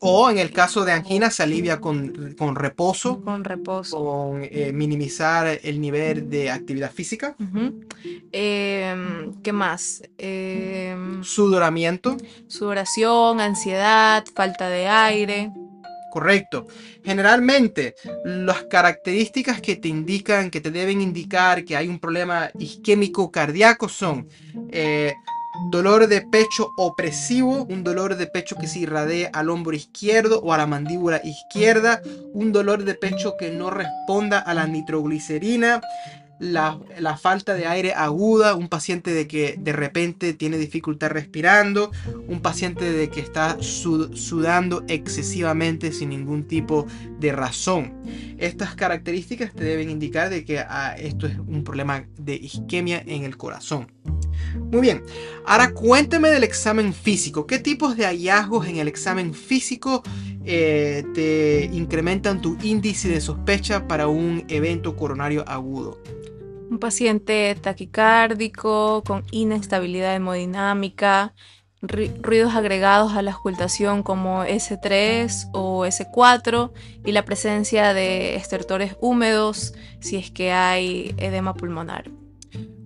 o 0.00 0.30
en 0.30 0.38
el 0.38 0.52
caso 0.52 0.84
de 0.84 0.92
angina 0.92 1.30
se 1.30 1.42
alivia 1.42 1.80
con, 1.80 2.36
reposo. 2.54 3.22
Con 3.22 3.44
reposo. 3.44 3.96
Con 3.96 4.42
eh, 4.44 4.70
minimizar 4.72 5.58
el 5.62 5.80
nivel 5.80 6.28
de 6.28 6.50
actividad 6.50 6.92
física. 6.92 7.34
Em, 8.32 9.34
¿Qué 9.42 9.52
más? 9.52 10.02
Em, 10.18 11.22
Sudoramiento. 11.22 12.16
Sudoración, 12.48 13.40
ansiedad, 13.40 14.24
falta 14.34 14.68
de 14.68 14.88
aire. 14.88 15.52
Correcto. 16.12 16.66
Generalmente, 17.02 17.94
las 18.22 18.64
características 18.64 19.62
que 19.62 19.76
te 19.76 19.88
indican, 19.88 20.50
que 20.50 20.60
te 20.60 20.70
deben 20.70 21.00
indicar 21.00 21.64
que 21.64 21.74
hay 21.74 21.88
un 21.88 21.98
problema 21.98 22.50
isquémico 22.58 23.30
cardíaco 23.32 23.88
son 23.88 24.28
eh, 24.70 25.14
dolor 25.70 26.06
de 26.06 26.20
pecho 26.20 26.72
opresivo, 26.76 27.64
un 27.68 27.84
dolor 27.84 28.16
de 28.16 28.26
pecho 28.26 28.56
que 28.56 28.66
se 28.66 28.80
irradea 28.80 29.30
al 29.32 29.50
hombro 29.50 29.74
izquierdo 29.74 30.40
o 30.40 30.52
a 30.52 30.58
la 30.58 30.66
mandíbula 30.66 31.20
izquierda, 31.24 32.02
un 32.32 32.52
dolor 32.52 32.84
de 32.84 32.94
pecho 32.94 33.36
que 33.38 33.50
no 33.50 33.70
responda 33.70 34.38
a 34.38 34.54
la 34.54 34.66
nitroglicerina, 34.66 35.80
la, 36.42 37.16
falta 37.16 37.54
de 37.54 37.66
aire 37.66 37.94
aguda, 37.94 38.56
un 38.56 38.68
paciente 38.68 39.12
de 39.14 39.28
que 39.28 39.54
de 39.58 39.72
repente 39.72 40.34
tiene 40.34 40.58
dificultad 40.58 41.10
respirando, 41.10 41.92
un 42.26 42.40
paciente 42.40 42.90
de 42.92 43.10
que 43.10 43.20
está 43.20 43.56
sudando 43.60 44.82
excesivamente 44.88 45.92
sin 45.92 46.10
ningún 46.10 46.48
tipo 46.48 46.86
de 47.20 47.32
razón. 47.32 47.94
Estas 48.38 48.74
características 48.74 49.52
te 49.54 49.62
deben 49.62 49.88
indicar 49.88 50.30
de 50.30 50.44
que 50.44 50.58
ah, 50.58 50.96
esto 50.98 51.28
es 51.28 51.38
un 51.38 51.62
problema 51.62 52.06
de 52.18 52.34
isquemia 52.34 53.02
en 53.06 53.22
el 53.22 53.36
corazón. 53.36 53.86
Muy 54.70 54.80
bien, 54.80 55.02
ahora 55.46 55.72
cuénteme 55.72 56.30
del 56.30 56.44
examen 56.44 56.92
físico. 56.92 57.46
¿Qué 57.46 57.58
tipos 57.58 57.96
de 57.96 58.06
hallazgos 58.06 58.66
en 58.66 58.76
el 58.76 58.88
examen 58.88 59.34
físico 59.34 60.02
eh, 60.44 61.04
te 61.14 61.70
incrementan 61.72 62.40
tu 62.40 62.56
índice 62.62 63.08
de 63.08 63.20
sospecha 63.20 63.86
para 63.86 64.08
un 64.08 64.44
evento 64.48 64.96
coronario 64.96 65.44
agudo? 65.48 65.98
Un 66.70 66.78
paciente 66.78 67.54
taquicárdico 67.60 69.02
con 69.06 69.24
inestabilidad 69.30 70.14
hemodinámica, 70.14 71.34
ruidos 71.82 72.54
agregados 72.54 73.12
a 73.12 73.22
la 73.22 73.36
ocultación 73.36 74.02
como 74.02 74.44
S3 74.44 75.50
o 75.52 75.84
S4 75.84 76.72
y 77.04 77.12
la 77.12 77.24
presencia 77.24 77.92
de 77.92 78.36
estertores 78.36 78.96
húmedos 79.00 79.74
si 80.00 80.16
es 80.16 80.30
que 80.30 80.52
hay 80.52 81.14
edema 81.18 81.54
pulmonar. 81.54 82.21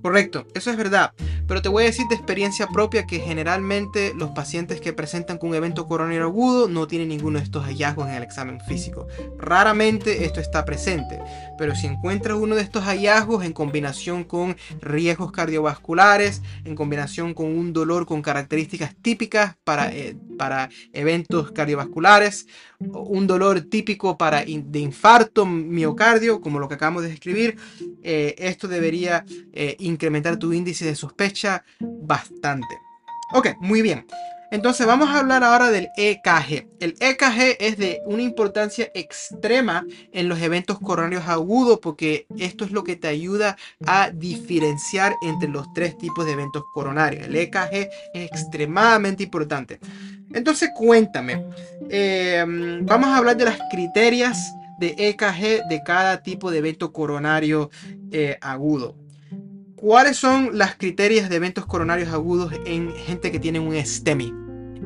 Correcto, 0.06 0.46
eso 0.54 0.70
es 0.70 0.76
verdad. 0.76 1.14
Pero 1.48 1.62
te 1.62 1.68
voy 1.68 1.82
a 1.82 1.86
decir 1.86 2.06
de 2.06 2.14
experiencia 2.14 2.68
propia 2.68 3.08
que 3.08 3.18
generalmente 3.18 4.14
los 4.14 4.30
pacientes 4.30 4.80
que 4.80 4.92
presentan 4.92 5.36
con 5.36 5.50
un 5.50 5.56
evento 5.56 5.88
coronario 5.88 6.22
agudo 6.22 6.68
no 6.68 6.86
tienen 6.86 7.08
ninguno 7.08 7.40
de 7.40 7.44
estos 7.44 7.64
hallazgos 7.64 8.06
en 8.06 8.14
el 8.14 8.22
examen 8.22 8.60
físico. 8.60 9.08
Raramente 9.36 10.24
esto 10.24 10.38
está 10.38 10.64
presente, 10.64 11.18
pero 11.58 11.74
si 11.74 11.88
encuentras 11.88 12.38
uno 12.38 12.54
de 12.54 12.62
estos 12.62 12.84
hallazgos 12.84 13.44
en 13.44 13.52
combinación 13.52 14.22
con 14.22 14.56
riesgos 14.80 15.32
cardiovasculares, 15.32 16.40
en 16.64 16.76
combinación 16.76 17.34
con 17.34 17.46
un 17.46 17.72
dolor 17.72 18.06
con 18.06 18.22
características 18.22 18.94
típicas 19.02 19.56
para, 19.64 19.92
eh, 19.92 20.16
para 20.36 20.68
eventos 20.92 21.52
cardiovasculares, 21.52 22.46
un 22.78 23.26
dolor 23.26 23.62
típico 23.62 24.16
para 24.16 24.44
de 24.44 24.78
infarto 24.78 25.46
miocardio, 25.46 26.40
como 26.40 26.58
lo 26.58 26.68
que 26.68 26.74
acabamos 26.74 27.02
de 27.02 27.10
describir, 27.10 27.56
eh, 28.02 28.34
esto 28.38 28.68
debería 28.68 29.24
eh, 29.52 29.76
incrementar 29.80 30.36
tu 30.36 30.52
índice 30.52 30.84
de 30.84 30.94
sospecha 30.94 31.64
bastante. 31.80 32.78
Ok, 33.32 33.48
muy 33.60 33.82
bien. 33.82 34.06
Entonces 34.52 34.86
vamos 34.86 35.08
a 35.08 35.18
hablar 35.18 35.42
ahora 35.42 35.70
del 35.70 35.88
EKG. 35.96 36.68
El 36.78 36.94
EKG 37.00 37.56
es 37.58 37.76
de 37.78 38.00
una 38.06 38.22
importancia 38.22 38.90
extrema 38.94 39.84
en 40.12 40.28
los 40.28 40.40
eventos 40.40 40.78
coronarios 40.78 41.26
agudos 41.26 41.80
porque 41.80 42.26
esto 42.38 42.64
es 42.64 42.70
lo 42.70 42.84
que 42.84 42.94
te 42.94 43.08
ayuda 43.08 43.56
a 43.86 44.10
diferenciar 44.10 45.16
entre 45.22 45.48
los 45.48 45.66
tres 45.74 45.98
tipos 45.98 46.24
de 46.24 46.32
eventos 46.32 46.62
coronarios. 46.72 47.26
El 47.26 47.34
EKG 47.34 47.72
es 47.72 47.88
extremadamente 48.14 49.24
importante. 49.24 49.80
Entonces 50.32 50.70
cuéntame, 50.74 51.44
em, 51.88 52.84
vamos 52.84 53.08
a 53.08 53.18
hablar 53.18 53.36
de 53.36 53.44
las 53.44 53.58
criterias 53.70 54.52
de 54.78 54.94
EKG 54.98 55.68
de 55.68 55.82
cada 55.84 56.22
tipo 56.22 56.50
de 56.50 56.58
evento 56.58 56.92
coronario 56.92 57.70
eh, 58.10 58.36
agudo. 58.40 58.96
¿Cuáles 59.76 60.16
son 60.16 60.56
las 60.56 60.76
criterias 60.76 61.28
de 61.28 61.36
eventos 61.36 61.66
coronarios 61.66 62.12
agudos 62.12 62.52
en 62.64 62.92
gente 62.92 63.30
que 63.30 63.38
tiene 63.38 63.60
un 63.60 63.74
STEMI? 63.74 64.32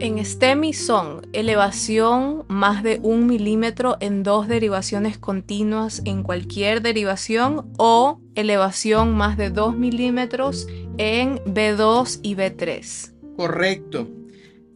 En 0.01 0.25
STEMI 0.25 0.73
son 0.73 1.27
elevación 1.33 2.45
más 2.49 2.83
de 2.83 3.01
un 3.03 3.27
milímetro 3.27 3.99
en 4.01 4.23
dos 4.23 4.49
derivaciones 4.49 5.19
continuas 5.19 6.01
en 6.05 6.23
cualquier 6.23 6.81
derivación 6.81 7.71
o 7.77 8.21
elevación 8.35 9.15
más 9.15 9.37
de 9.37 9.51
2 9.51 9.77
milímetros 9.77 10.67
en 10.97 11.37
B2 11.45 12.21
y 12.23 12.35
B3. 12.35 13.13
Correcto. 13.37 14.09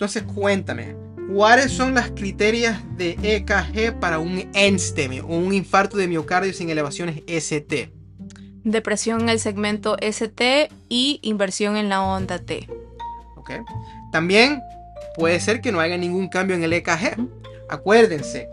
Entonces 0.05 0.35
cuéntame, 0.35 0.95
¿cuáles 1.33 1.73
son 1.73 1.95
las 1.95 2.11
criterias 2.11 2.79
de 2.99 3.17
EKG 3.23 3.99
para 3.99 4.19
un 4.19 4.51
NSTEMI 4.53 5.21
o 5.21 5.29
un 5.29 5.55
infarto 5.55 5.97
de 5.97 6.07
miocardio 6.07 6.53
sin 6.53 6.69
elevaciones 6.69 7.23
ST? 7.27 7.91
depresión 8.65 9.23
en 9.23 9.31
el 9.31 9.41
segmento 9.41 9.97
ST 9.99 10.69
y 10.91 11.21
inversión 11.23 11.79
en 11.79 11.89
la 11.89 12.03
onda 12.03 12.39
T. 12.39 12.69
Okay. 13.37 13.61
También 14.13 14.61
puede 15.17 15.41
ser 15.41 15.63
que 15.63 15.73
no 15.73 15.81
haya 15.81 15.97
ningún 15.97 16.29
cambio 16.29 16.55
en 16.55 16.65
el 16.65 16.75
EKG. 16.75 17.27
Acuérdense, 17.71 18.51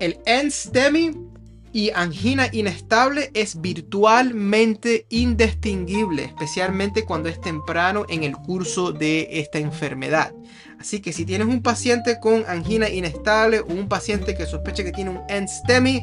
el 0.00 0.18
NSTEMI 0.26 1.29
y 1.72 1.90
angina 1.90 2.48
inestable 2.50 3.30
es 3.34 3.60
virtualmente 3.60 5.06
indistinguible, 5.08 6.24
especialmente 6.24 7.04
cuando 7.04 7.28
es 7.28 7.40
temprano 7.40 8.06
en 8.08 8.24
el 8.24 8.32
curso 8.36 8.92
de 8.92 9.28
esta 9.30 9.58
enfermedad. 9.58 10.32
Así 10.80 11.00
que 11.00 11.12
si 11.12 11.24
tienes 11.24 11.46
un 11.46 11.62
paciente 11.62 12.18
con 12.18 12.44
angina 12.48 12.88
inestable 12.88 13.60
o 13.60 13.66
un 13.66 13.88
paciente 13.88 14.34
que 14.34 14.46
sospecha 14.46 14.82
que 14.82 14.92
tiene 14.92 15.10
un 15.10 15.20
NSTEMI, 15.28 16.02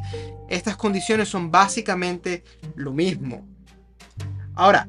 estas 0.49 0.77
condiciones 0.77 1.27
son 1.27 1.51
básicamente 1.51 2.43
lo 2.75 2.93
mismo. 2.93 3.45
Ahora, 4.55 4.87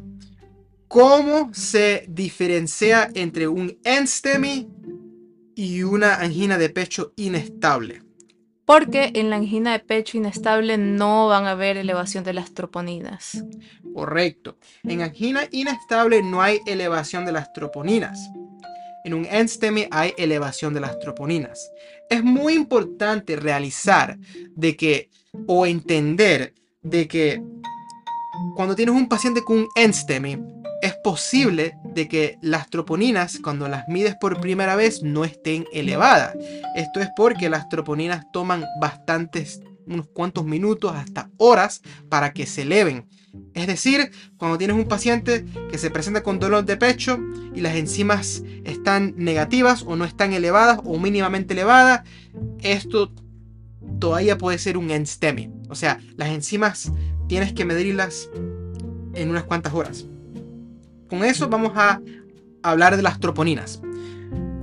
¿cómo 0.86 1.50
se 1.52 2.04
diferencia 2.08 3.10
entre 3.14 3.48
un 3.48 3.78
NSTEMI 3.84 4.68
y 5.56 5.82
una 5.82 6.16
angina 6.16 6.56
de 6.56 6.70
pecho 6.70 7.12
inestable? 7.16 8.07
Porque 8.68 9.10
en 9.14 9.30
la 9.30 9.36
angina 9.36 9.72
de 9.72 9.80
pecho 9.80 10.16
inestable 10.16 10.78
no 10.78 11.26
van 11.26 11.46
a 11.46 11.52
haber 11.52 11.76
elevación 11.76 12.22
de 12.22 12.34
las 12.34 12.52
troponinas. 12.52 13.42
Correcto. 13.94 14.58
En 14.84 15.02
angina 15.02 15.48
inestable 15.50 16.22
no 16.22 16.40
hay 16.40 16.60
elevación 16.66 17.24
de 17.24 17.32
las 17.32 17.52
troponinas 17.52 18.30
en 19.08 19.14
un 19.14 19.22
NSTEMI 19.22 19.88
hay 19.90 20.12
elevación 20.18 20.74
de 20.74 20.80
las 20.80 20.98
troponinas. 20.98 21.70
Es 22.10 22.22
muy 22.22 22.54
importante 22.54 23.36
realizar 23.36 24.18
de 24.54 24.76
que 24.76 25.10
o 25.46 25.66
entender 25.66 26.54
de 26.82 27.08
que 27.08 27.42
cuando 28.54 28.76
tienes 28.76 28.94
un 28.94 29.08
paciente 29.08 29.42
con 29.42 29.60
un 29.60 29.68
NSTEMI 29.76 30.57
es 30.82 30.94
posible 31.02 31.76
de 31.84 32.08
que 32.08 32.38
las 32.40 32.70
troponinas 32.70 33.38
cuando 33.42 33.68
las 33.68 33.88
mides 33.88 34.16
por 34.20 34.40
primera 34.40 34.76
vez 34.76 35.02
no 35.02 35.24
estén 35.24 35.66
elevadas. 35.72 36.36
Esto 36.76 37.00
es 37.00 37.08
porque 37.16 37.48
las 37.48 37.68
troponinas 37.68 38.26
toman 38.32 38.64
bastantes 38.80 39.60
unos 39.86 40.06
cuantos 40.08 40.44
minutos 40.44 40.94
hasta 40.94 41.30
horas 41.38 41.82
para 42.08 42.32
que 42.32 42.46
se 42.46 42.62
eleven. 42.62 43.06
Es 43.54 43.66
decir, 43.66 44.10
cuando 44.36 44.58
tienes 44.58 44.76
un 44.76 44.86
paciente 44.86 45.44
que 45.70 45.78
se 45.78 45.90
presenta 45.90 46.22
con 46.22 46.38
dolor 46.38 46.64
de 46.64 46.76
pecho 46.76 47.18
y 47.54 47.60
las 47.60 47.76
enzimas 47.76 48.42
están 48.64 49.14
negativas 49.16 49.82
o 49.86 49.96
no 49.96 50.04
están 50.04 50.32
elevadas 50.32 50.80
o 50.84 50.98
mínimamente 50.98 51.54
elevadas, 51.54 52.02
esto 52.60 53.12
todavía 53.98 54.38
puede 54.38 54.58
ser 54.58 54.76
un 54.76 54.88
NSTEMI. 54.88 55.50
O 55.68 55.74
sea, 55.74 56.00
las 56.16 56.30
enzimas 56.30 56.92
tienes 57.28 57.52
que 57.52 57.64
medirlas 57.64 58.30
en 59.14 59.30
unas 59.30 59.44
cuantas 59.44 59.74
horas. 59.74 60.06
Con 61.08 61.24
eso 61.24 61.48
vamos 61.48 61.72
a 61.74 62.00
hablar 62.62 62.96
de 62.96 63.02
las 63.02 63.20
troponinas. 63.20 63.80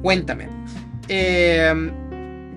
Cuéntame. 0.02 0.50
Eh, 1.08 1.92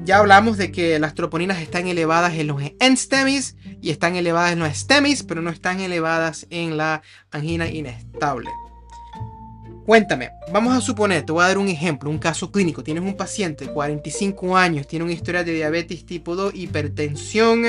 ya 0.05 0.19
hablamos 0.19 0.57
de 0.57 0.73
que 0.73 0.99
las 0.99 1.15
troponinas 1.15 1.61
están 1.61 1.87
elevadas 1.87 2.35
en 2.35 2.47
los 2.47 2.63
NSTEMIs 2.63 3.57
y 3.83 3.91
están 3.91 4.17
elevadas 4.17 4.53
en 4.53 4.61
los 4.61 4.75
STEMIs, 4.75 5.23
pero 5.23 5.43
no 5.43 5.51
están 5.51 5.81
elevadas 5.81 6.47
en 6.49 6.77
la 6.77 7.03
angina 7.31 7.69
inestable. 7.69 8.49
Cuéntame, 9.89 10.29
vamos 10.53 10.77
a 10.77 10.83
suponer, 10.83 11.25
te 11.25 11.33
voy 11.33 11.43
a 11.43 11.49
dar 11.49 11.57
un 11.57 11.69
ejemplo, 11.69 12.11
un 12.11 12.19
caso 12.19 12.53
clínico. 12.53 12.85
Tienes 12.85 13.03
un 13.03 13.17
paciente, 13.17 13.69
45 13.69 14.55
años, 14.55 14.87
tiene 14.87 15.07
una 15.07 15.15
historia 15.15 15.45
de 15.45 15.55
diabetes 15.55 16.05
tipo 16.05 16.37
2, 16.37 16.55
hipertensión 16.55 17.65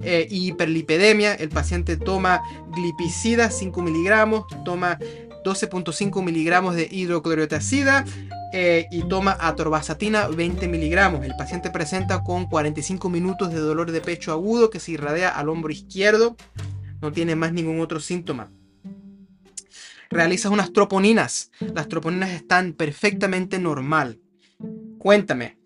eh, 0.00 0.28
hiperlipidemia. 0.30 1.34
El 1.34 1.48
paciente 1.48 1.96
toma 1.96 2.42
glipicida 2.70 3.50
5 3.50 3.82
miligramos, 3.82 4.44
toma 4.64 5.00
12.5 5.44 6.22
miligramos 6.24 6.74
de 6.74 6.88
hidroclorotiazida 6.90 8.04
eh, 8.52 8.86
y 8.90 9.02
toma 9.02 9.36
atorvastatina 9.40 10.28
20 10.28 10.68
miligramos. 10.68 11.24
El 11.24 11.36
paciente 11.36 11.70
presenta 11.70 12.22
con 12.22 12.46
45 12.46 13.08
minutos 13.10 13.52
de 13.52 13.58
dolor 13.58 13.92
de 13.92 14.00
pecho 14.00 14.32
agudo 14.32 14.70
que 14.70 14.80
se 14.80 14.92
irradia 14.92 15.28
al 15.28 15.48
hombro 15.48 15.72
izquierdo. 15.72 16.36
No 17.00 17.12
tiene 17.12 17.36
más 17.36 17.52
ningún 17.52 17.80
otro 17.80 18.00
síntoma. 18.00 18.50
Realizas 20.10 20.52
unas 20.52 20.72
troponinas. 20.72 21.50
Las 21.60 21.88
troponinas 21.88 22.30
están 22.30 22.72
perfectamente 22.72 23.58
normal. 23.58 24.20
Cuéntame, 24.98 25.58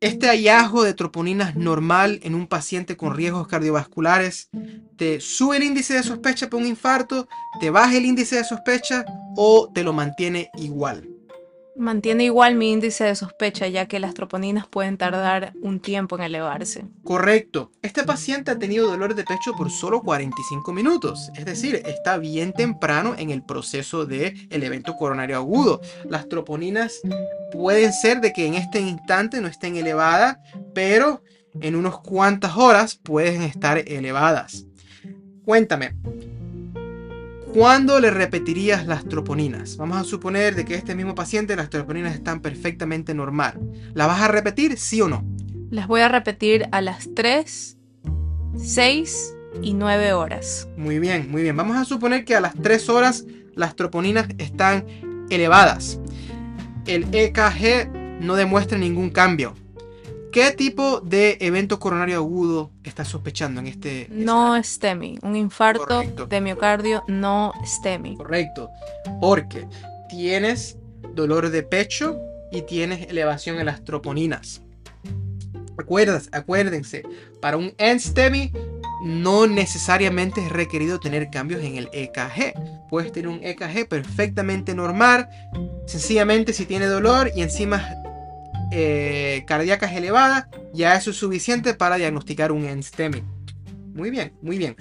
este 0.00 0.26
hallazgo 0.28 0.82
de 0.82 0.94
troponinas 0.94 1.56
normal 1.56 2.20
en 2.22 2.34
un 2.34 2.46
paciente 2.46 2.96
con 2.96 3.14
riesgos 3.14 3.48
cardiovasculares 3.48 4.50
te 4.96 5.20
sube 5.20 5.56
el 5.56 5.62
índice 5.62 5.94
de 5.94 6.02
sospecha 6.02 6.48
por 6.48 6.60
un 6.60 6.66
infarto, 6.66 7.28
te 7.60 7.70
baja 7.70 7.96
el 7.96 8.04
índice 8.04 8.36
de 8.36 8.44
sospecha 8.44 9.04
o 9.36 9.70
te 9.72 9.82
lo 9.82 9.92
mantiene 9.92 10.50
igual. 10.56 11.15
Mantiene 11.78 12.24
igual 12.24 12.54
mi 12.54 12.72
índice 12.72 13.04
de 13.04 13.14
sospecha, 13.14 13.68
ya 13.68 13.86
que 13.86 14.00
las 14.00 14.14
troponinas 14.14 14.66
pueden 14.66 14.96
tardar 14.96 15.52
un 15.60 15.80
tiempo 15.80 16.16
en 16.16 16.22
elevarse. 16.22 16.86
Correcto. 17.04 17.70
Este 17.82 18.02
paciente 18.02 18.50
ha 18.50 18.58
tenido 18.58 18.88
dolor 18.88 19.14
de 19.14 19.24
pecho 19.24 19.52
por 19.52 19.70
solo 19.70 20.00
45 20.00 20.72
minutos, 20.72 21.30
es 21.36 21.44
decir, 21.44 21.82
está 21.84 22.16
bien 22.16 22.52
temprano 22.54 23.14
en 23.18 23.30
el 23.30 23.42
proceso 23.42 24.06
del 24.06 24.48
el 24.50 24.62
evento 24.62 24.96
coronario 24.96 25.36
agudo. 25.36 25.82
Las 26.08 26.28
troponinas 26.28 27.00
pueden 27.52 27.92
ser 27.92 28.20
de 28.20 28.32
que 28.32 28.46
en 28.46 28.54
este 28.54 28.80
instante 28.80 29.40
no 29.42 29.48
estén 29.48 29.76
elevadas, 29.76 30.38
pero 30.74 31.22
en 31.60 31.76
unos 31.76 32.00
cuantas 32.00 32.56
horas 32.56 32.96
pueden 32.96 33.42
estar 33.42 33.78
elevadas. 33.86 34.66
Cuéntame, 35.44 35.94
¿Cuándo 37.56 38.00
le 38.00 38.10
repetirías 38.10 38.86
las 38.86 39.06
troponinas? 39.06 39.78
Vamos 39.78 39.96
a 39.96 40.04
suponer 40.04 40.54
de 40.54 40.66
que 40.66 40.74
este 40.74 40.94
mismo 40.94 41.14
paciente 41.14 41.56
las 41.56 41.70
troponinas 41.70 42.14
están 42.14 42.42
perfectamente 42.42 43.14
normal. 43.14 43.58
¿La 43.94 44.06
vas 44.06 44.20
a 44.20 44.28
repetir, 44.28 44.76
sí 44.76 45.00
o 45.00 45.08
no? 45.08 45.24
Las 45.70 45.86
voy 45.86 46.02
a 46.02 46.08
repetir 46.08 46.68
a 46.70 46.82
las 46.82 47.08
3, 47.14 47.78
6 48.58 49.36
y 49.62 49.72
9 49.72 50.12
horas. 50.12 50.68
Muy 50.76 50.98
bien, 50.98 51.30
muy 51.30 51.40
bien. 51.40 51.56
Vamos 51.56 51.78
a 51.78 51.86
suponer 51.86 52.26
que 52.26 52.36
a 52.36 52.42
las 52.42 52.52
3 52.60 52.90
horas 52.90 53.24
las 53.54 53.74
troponinas 53.74 54.28
están 54.36 54.84
elevadas. 55.30 55.98
El 56.86 57.06
EKG 57.10 58.20
no 58.20 58.34
demuestra 58.34 58.76
ningún 58.76 59.08
cambio. 59.08 59.54
¿Qué 60.36 60.50
tipo 60.50 61.00
de 61.00 61.38
evento 61.40 61.80
coronario 61.80 62.16
agudo 62.16 62.70
estás 62.84 63.08
sospechando 63.08 63.58
en 63.58 63.68
este? 63.68 64.06
No 64.10 64.62
STEMI, 64.62 65.20
un 65.22 65.34
infarto 65.34 65.86
Correcto. 65.86 66.26
de 66.26 66.40
miocardio 66.42 67.02
no 67.08 67.54
STEMI. 67.64 68.18
Correcto. 68.18 68.68
Porque 69.18 69.66
tienes 70.10 70.76
dolor 71.14 71.48
de 71.48 71.62
pecho 71.62 72.18
y 72.52 72.60
tienes 72.60 73.08
elevación 73.08 73.58
en 73.60 73.64
las 73.64 73.82
troponinas. 73.82 74.60
Acuerdas, 75.78 76.28
acuérdense, 76.32 77.02
para 77.40 77.56
un 77.56 77.72
NSTEMI 77.78 78.52
no 79.04 79.46
necesariamente 79.46 80.44
es 80.44 80.50
requerido 80.52 81.00
tener 81.00 81.30
cambios 81.30 81.62
en 81.64 81.76
el 81.76 81.88
EKG. 81.94 82.88
Puedes 82.90 83.10
tener 83.10 83.28
un 83.28 83.42
EKG 83.42 83.88
perfectamente 83.88 84.74
normal, 84.74 85.30
sencillamente 85.86 86.52
si 86.52 86.66
tiene 86.66 86.84
dolor 86.84 87.30
y 87.34 87.40
encima 87.40 88.02
eh, 88.72 89.44
cardíacas 89.46 89.92
elevadas, 89.92 90.46
ya 90.72 90.94
eso 90.94 91.10
es 91.10 91.16
suficiente 91.16 91.74
para 91.74 91.96
diagnosticar 91.96 92.52
un 92.52 92.66
NSTEMI. 92.66 93.22
Muy 93.94 94.10
bien, 94.10 94.32
muy 94.42 94.58
bien. 94.58 94.76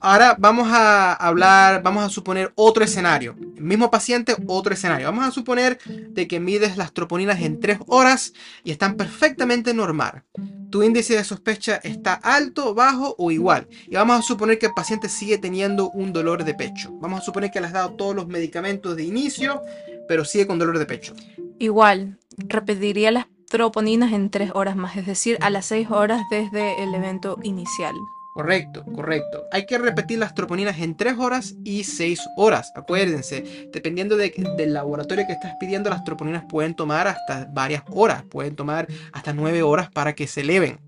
Ahora 0.00 0.36
vamos 0.38 0.68
a 0.70 1.12
hablar, 1.14 1.82
vamos 1.82 2.04
a 2.04 2.08
suponer 2.08 2.52
otro 2.54 2.84
escenario. 2.84 3.34
Mismo 3.56 3.90
paciente, 3.90 4.36
otro 4.46 4.72
escenario. 4.72 5.06
Vamos 5.06 5.26
a 5.26 5.32
suponer 5.32 5.78
de 5.86 6.28
que 6.28 6.38
mides 6.38 6.76
las 6.76 6.92
troponinas 6.92 7.40
en 7.40 7.58
3 7.58 7.80
horas 7.88 8.32
y 8.62 8.70
están 8.70 8.96
perfectamente 8.96 9.74
normal. 9.74 10.22
Tu 10.70 10.84
índice 10.84 11.16
de 11.16 11.24
sospecha 11.24 11.80
está 11.82 12.14
alto, 12.14 12.74
bajo 12.74 13.16
o 13.18 13.32
igual. 13.32 13.66
Y 13.88 13.96
vamos 13.96 14.20
a 14.20 14.22
suponer 14.22 14.60
que 14.60 14.66
el 14.66 14.74
paciente 14.74 15.08
sigue 15.08 15.38
teniendo 15.38 15.90
un 15.90 16.12
dolor 16.12 16.44
de 16.44 16.54
pecho. 16.54 16.92
Vamos 17.00 17.22
a 17.22 17.24
suponer 17.24 17.50
que 17.50 17.60
le 17.60 17.66
has 17.66 17.72
dado 17.72 17.94
todos 17.94 18.14
los 18.14 18.28
medicamentos 18.28 18.94
de 18.94 19.02
inicio, 19.02 19.62
pero 20.06 20.24
sigue 20.24 20.46
con 20.46 20.60
dolor 20.60 20.78
de 20.78 20.86
pecho. 20.86 21.14
Igual, 21.58 22.18
repetiría 22.36 23.10
las 23.10 23.26
troponinas 23.48 24.12
en 24.12 24.30
3 24.30 24.52
horas 24.54 24.76
más, 24.76 24.96
es 24.96 25.06
decir, 25.06 25.38
a 25.40 25.50
las 25.50 25.66
6 25.66 25.90
horas 25.90 26.22
desde 26.30 26.82
el 26.82 26.94
evento 26.94 27.38
inicial. 27.42 27.94
Correcto, 28.34 28.84
correcto. 28.94 29.42
Hay 29.50 29.66
que 29.66 29.78
repetir 29.78 30.18
las 30.20 30.32
troponinas 30.34 30.78
en 30.78 30.96
3 30.96 31.18
horas 31.18 31.56
y 31.64 31.82
6 31.82 32.20
horas. 32.36 32.70
Acuérdense, 32.76 33.68
dependiendo 33.72 34.16
de- 34.16 34.32
del 34.56 34.72
laboratorio 34.74 35.26
que 35.26 35.32
estás 35.32 35.54
pidiendo, 35.58 35.90
las 35.90 36.04
troponinas 36.04 36.44
pueden 36.48 36.74
tomar 36.74 37.08
hasta 37.08 37.48
varias 37.52 37.82
horas. 37.90 38.22
Pueden 38.30 38.54
tomar 38.54 38.86
hasta 39.12 39.32
9 39.32 39.62
horas 39.64 39.90
para 39.90 40.12
que 40.12 40.28
se 40.28 40.42
eleven. 40.42 40.78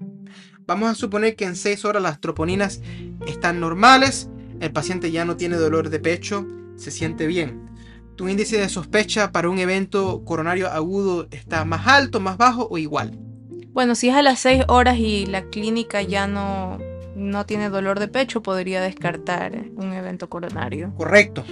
Vamos 0.66 0.90
a 0.90 0.94
suponer 0.94 1.34
que 1.34 1.46
en 1.46 1.56
6 1.56 1.84
horas 1.84 2.02
las 2.02 2.20
troponinas 2.20 2.80
están 3.26 3.58
normales. 3.58 4.28
El 4.60 4.70
paciente 4.70 5.10
ya 5.10 5.24
no 5.24 5.36
tiene 5.36 5.56
dolor 5.56 5.90
de 5.90 5.98
pecho, 5.98 6.46
se 6.76 6.92
siente 6.92 7.26
bien. 7.26 7.69
Tu 8.20 8.28
índice 8.28 8.58
de 8.58 8.68
sospecha 8.68 9.32
para 9.32 9.48
un 9.48 9.58
evento 9.58 10.22
coronario 10.26 10.68
agudo 10.70 11.26
está 11.30 11.64
más 11.64 11.86
alto, 11.86 12.20
más 12.20 12.36
bajo 12.36 12.68
o 12.70 12.76
igual. 12.76 13.18
Bueno, 13.68 13.94
si 13.94 14.10
es 14.10 14.14
a 14.14 14.20
las 14.20 14.40
6 14.40 14.64
horas 14.68 14.98
y 14.98 15.24
la 15.24 15.44
clínica 15.44 16.02
ya 16.02 16.26
no, 16.26 16.76
no 17.16 17.46
tiene 17.46 17.70
dolor 17.70 17.98
de 17.98 18.08
pecho, 18.08 18.42
podría 18.42 18.82
descartar 18.82 19.64
un 19.74 19.94
evento 19.94 20.28
coronario. 20.28 20.92
Correcto, 20.98 21.46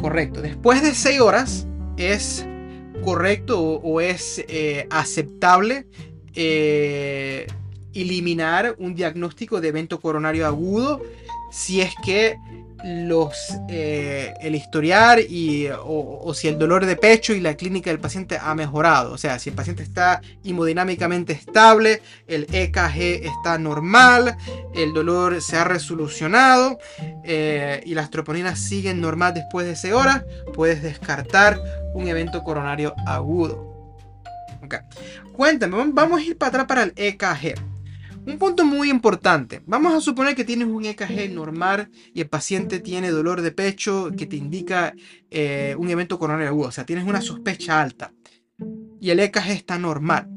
correcto. 0.00 0.42
Después 0.42 0.82
de 0.82 0.92
6 0.92 1.20
horas 1.20 1.68
es 1.96 2.44
correcto 3.04 3.60
o, 3.60 3.76
o 3.76 4.00
es 4.00 4.44
eh, 4.48 4.88
aceptable 4.90 5.86
eh, 6.34 7.46
eliminar 7.94 8.74
un 8.80 8.96
diagnóstico 8.96 9.60
de 9.60 9.68
evento 9.68 10.00
coronario 10.00 10.48
agudo 10.48 11.00
si 11.52 11.80
es 11.80 11.94
que 12.04 12.36
los 12.84 13.34
eh, 13.68 14.34
el 14.40 14.54
historial 14.54 15.20
y 15.28 15.68
o, 15.84 16.32
si 16.34 16.46
el 16.48 16.58
dolor 16.58 16.86
de 16.86 16.94
pecho 16.96 17.32
y 17.34 17.40
la 17.40 17.54
clínica 17.56 17.90
del 17.90 17.98
paciente 17.98 18.38
ha 18.40 18.54
mejorado 18.54 19.12
o 19.12 19.18
sea 19.18 19.38
si 19.38 19.50
el 19.50 19.56
paciente 19.56 19.82
está 19.82 20.20
hemodinámicamente 20.44 21.32
estable 21.32 22.02
el 22.28 22.46
EKG 22.52 23.26
está 23.26 23.58
normal 23.58 24.36
el 24.74 24.92
dolor 24.92 25.42
se 25.42 25.56
ha 25.56 25.64
resolucionado 25.64 26.78
eh, 27.24 27.82
y 27.84 27.94
las 27.94 28.10
troponinas 28.10 28.58
siguen 28.60 29.00
normal 29.00 29.34
después 29.34 29.66
de 29.66 29.74
6 29.76 29.94
horas, 29.94 30.24
puedes 30.54 30.82
descartar 30.82 31.60
un 31.94 32.08
evento 32.08 32.42
coronario 32.42 32.94
agudo. 33.06 33.74
Ok. 34.64 34.74
Cuéntame, 35.32 35.76
vam- 35.76 35.90
vamos 35.94 36.20
a 36.20 36.22
ir 36.22 36.36
para 36.38 36.48
atrás 36.48 36.66
para 36.66 36.82
el 36.84 36.92
EKG. 36.96 37.54
Un 38.28 38.38
punto 38.38 38.66
muy 38.66 38.90
importante. 38.90 39.62
Vamos 39.64 39.94
a 39.94 40.02
suponer 40.02 40.36
que 40.36 40.44
tienes 40.44 40.68
un 40.68 40.84
EKG 40.84 41.32
normal 41.32 41.90
y 42.12 42.20
el 42.20 42.28
paciente 42.28 42.78
tiene 42.78 43.10
dolor 43.10 43.40
de 43.40 43.52
pecho 43.52 44.10
que 44.16 44.26
te 44.26 44.36
indica 44.36 44.92
eh, 45.30 45.74
un 45.78 45.88
evento 45.88 46.18
coronario 46.18 46.48
agudo. 46.48 46.68
O 46.68 46.72
sea, 46.72 46.84
tienes 46.84 47.06
una 47.06 47.22
sospecha 47.22 47.80
alta 47.80 48.12
y 49.00 49.08
el 49.10 49.20
EKG 49.20 49.48
está 49.50 49.78
normal. 49.78 50.28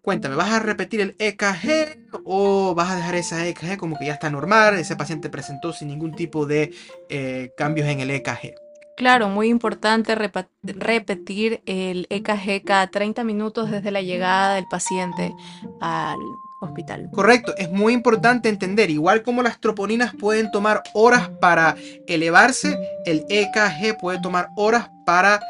Cuéntame, 0.00 0.34
¿vas 0.34 0.50
a 0.50 0.58
repetir 0.58 1.00
el 1.00 1.14
EKG 1.20 2.10
o 2.24 2.74
vas 2.74 2.90
a 2.90 2.96
dejar 2.96 3.14
esa 3.14 3.46
EKG 3.46 3.76
como 3.76 3.96
que 3.96 4.06
ya 4.06 4.14
está 4.14 4.28
normal? 4.28 4.74
Ese 4.74 4.96
paciente 4.96 5.28
presentó 5.30 5.72
sin 5.72 5.86
ningún 5.86 6.16
tipo 6.16 6.46
de 6.46 6.74
eh, 7.08 7.52
cambios 7.56 7.86
en 7.86 8.00
el 8.00 8.10
EKG. 8.10 8.54
Claro, 8.96 9.28
muy 9.28 9.48
importante 9.48 10.16
repetir 10.16 11.62
el 11.64 12.08
EKG 12.10 12.64
cada 12.64 12.88
30 12.88 13.22
minutos 13.22 13.70
desde 13.70 13.92
la 13.92 14.02
llegada 14.02 14.56
del 14.56 14.66
paciente 14.68 15.32
al 15.80 16.18
hospital. 16.62 17.10
Correcto, 17.12 17.54
es 17.56 17.70
muy 17.70 17.92
importante 17.92 18.48
entender, 18.48 18.90
igual 18.90 19.22
como 19.22 19.42
las 19.42 19.60
troponinas 19.60 20.14
pueden 20.14 20.50
tomar 20.50 20.82
horas 20.94 21.28
para 21.40 21.76
elevarse, 22.06 22.78
el 23.04 23.24
EKG 23.28 23.98
puede 23.98 24.20
tomar 24.20 24.48
horas 24.56 24.90
para 25.04 25.40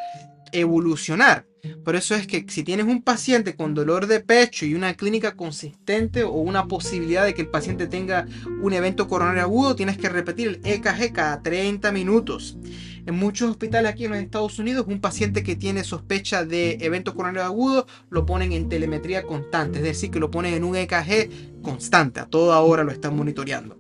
evolucionar. 0.52 1.46
Por 1.84 1.94
eso 1.94 2.16
es 2.16 2.26
que 2.26 2.44
si 2.48 2.64
tienes 2.64 2.86
un 2.86 3.02
paciente 3.02 3.54
con 3.54 3.72
dolor 3.72 4.08
de 4.08 4.18
pecho 4.18 4.66
y 4.66 4.74
una 4.74 4.94
clínica 4.94 5.36
consistente 5.36 6.24
o 6.24 6.32
una 6.32 6.66
posibilidad 6.66 7.24
de 7.24 7.34
que 7.34 7.42
el 7.42 7.48
paciente 7.48 7.86
tenga 7.86 8.26
un 8.60 8.72
evento 8.72 9.06
coronario 9.06 9.42
agudo, 9.42 9.76
tienes 9.76 9.96
que 9.96 10.08
repetir 10.08 10.48
el 10.48 10.60
EKG 10.64 11.12
cada 11.12 11.40
30 11.40 11.92
minutos. 11.92 12.56
En 13.04 13.16
muchos 13.16 13.50
hospitales 13.50 13.90
aquí 13.90 14.04
en 14.04 14.12
los 14.12 14.20
Estados 14.20 14.58
Unidos, 14.58 14.86
un 14.88 15.00
paciente 15.00 15.42
que 15.42 15.56
tiene 15.56 15.82
sospecha 15.82 16.44
de 16.44 16.78
evento 16.80 17.14
coronario 17.14 17.44
agudo 17.44 17.86
lo 18.10 18.24
ponen 18.26 18.52
en 18.52 18.68
telemetría 18.68 19.24
constante, 19.24 19.78
es 19.78 19.84
decir, 19.84 20.10
que 20.10 20.20
lo 20.20 20.30
ponen 20.30 20.54
en 20.54 20.64
un 20.64 20.76
EKG 20.76 21.62
constante, 21.62 22.20
a 22.20 22.26
toda 22.26 22.60
hora 22.60 22.84
lo 22.84 22.92
están 22.92 23.16
monitoreando. 23.16 23.76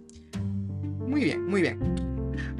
Muy 1.06 1.24
bien, 1.24 1.46
muy 1.46 1.62
bien. 1.62 2.11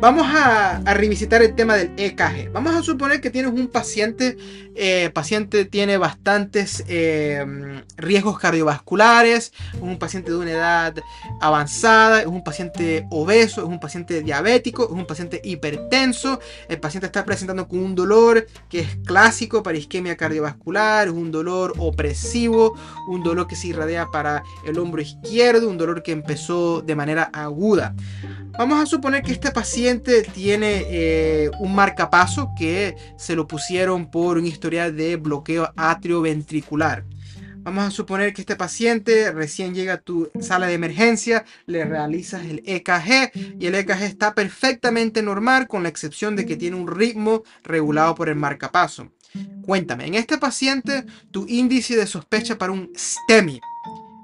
Vamos 0.03 0.27
a, 0.35 0.81
revisitar 0.95 1.45
el 1.45 1.55
tema 1.55 1.77
del 1.77 1.93
EKG. 1.97 2.51
Vamos 2.51 2.75
a 2.75 2.83
suponer 2.83 3.21
que 3.21 3.31
tienes 3.31 3.53
un 3.53 3.69
paciente, 3.69 4.37
eh, 4.75 5.11
paciente 5.15 5.65
tiene 5.65 5.97
bastantes 5.97 6.83
eh, 6.89 7.85
riesgos 7.97 8.37
cardiovasculares, 8.41 9.53
es 9.73 9.81
un 9.81 10.01
paciente 10.01 10.33
de 10.33 10.39
una 10.39 10.51
edad 10.51 10.97
avanzada, 11.41 12.23
es 12.23 12.27
un 12.27 12.43
paciente 12.43 13.07
obeso, 13.13 13.61
es 13.61 13.69
un 13.69 13.79
paciente 13.79 14.23
diabético, 14.23 14.87
es 14.87 14.91
un 14.91 15.07
paciente 15.07 15.41
hipertenso, 15.45 16.41
el 16.69 16.81
paciente 16.81 17.07
está 17.07 17.25
presentando 17.25 17.69
con 17.69 17.79
un 17.79 17.95
dolor 17.95 18.49
que 18.69 18.81
es 18.81 18.97
clásico 19.07 19.63
para 19.63 19.79
isquemia 19.79 20.17
cardiovascular, 20.17 21.07
es 21.07 21.15
un 21.15 21.31
dolor 21.31 21.75
opresivo, 21.79 22.77
un 23.07 23.23
dolor 23.23 23.47
que 23.47 23.55
se 23.55 23.69
irradia 23.69 24.09
para 24.11 24.43
el 24.67 24.81
hombro 24.81 25.01
izquierdo, 25.01 25.69
un 25.69 25.79
dolor 25.79 26.03
que 26.03 26.11
empezó 26.11 26.83
de 26.83 26.97
manera 26.97 27.31
aguda. 27.33 27.95
Vamos 28.59 28.83
a 28.83 28.87
suponer 28.87 29.23
que 29.23 29.33
este 29.33 29.51
paciente 29.51 29.92
tiene 30.01 30.85
eh, 30.89 31.51
un 31.59 31.75
marcapaso 31.75 32.51
que 32.57 32.97
se 33.17 33.37
lo 33.37 33.47
pusieron 33.47 34.11
por 34.11 34.39
un 34.39 34.47
historial 34.47 34.97
de 34.97 35.17
bloqueo 35.17 35.73
atrioventricular. 35.77 37.05
Vamos 37.65 37.85
a 37.85 37.91
suponer 37.93 38.33
que 38.33 38.41
este 38.41 38.57
paciente 38.57 39.31
recién 39.31 39.73
llega 39.73 39.95
a 39.95 39.99
tu 39.99 40.31
sala 40.41 40.67
de 40.67 40.75
emergencia, 40.75 41.45
le 41.67 41.85
realizas 41.85 42.45
el 42.45 42.61
EKG 42.67 43.61
y 43.61 43.67
el 43.67 43.77
EKG 43.77 44.03
está 44.03 44.35
perfectamente 44.35 45.23
normal 45.23 45.69
con 45.69 45.85
la 45.85 45.89
excepción 45.89 46.35
de 46.35 46.45
que 46.45 46.57
tiene 46.57 46.77
un 46.77 46.89
ritmo 46.89 47.45
regulado 47.63 48.17
por 48.17 48.29
el 48.29 48.35
marcapaso. 48.35 49.13
Cuéntame, 49.65 50.07
en 50.07 50.17
este 50.17 50.39
paciente 50.39 51.05
tu 51.31 51.47
índice 51.47 51.97
de 51.97 52.07
sospecha 52.07 52.59
para 52.59 52.73
un 52.73 52.91
STEMI 52.97 53.61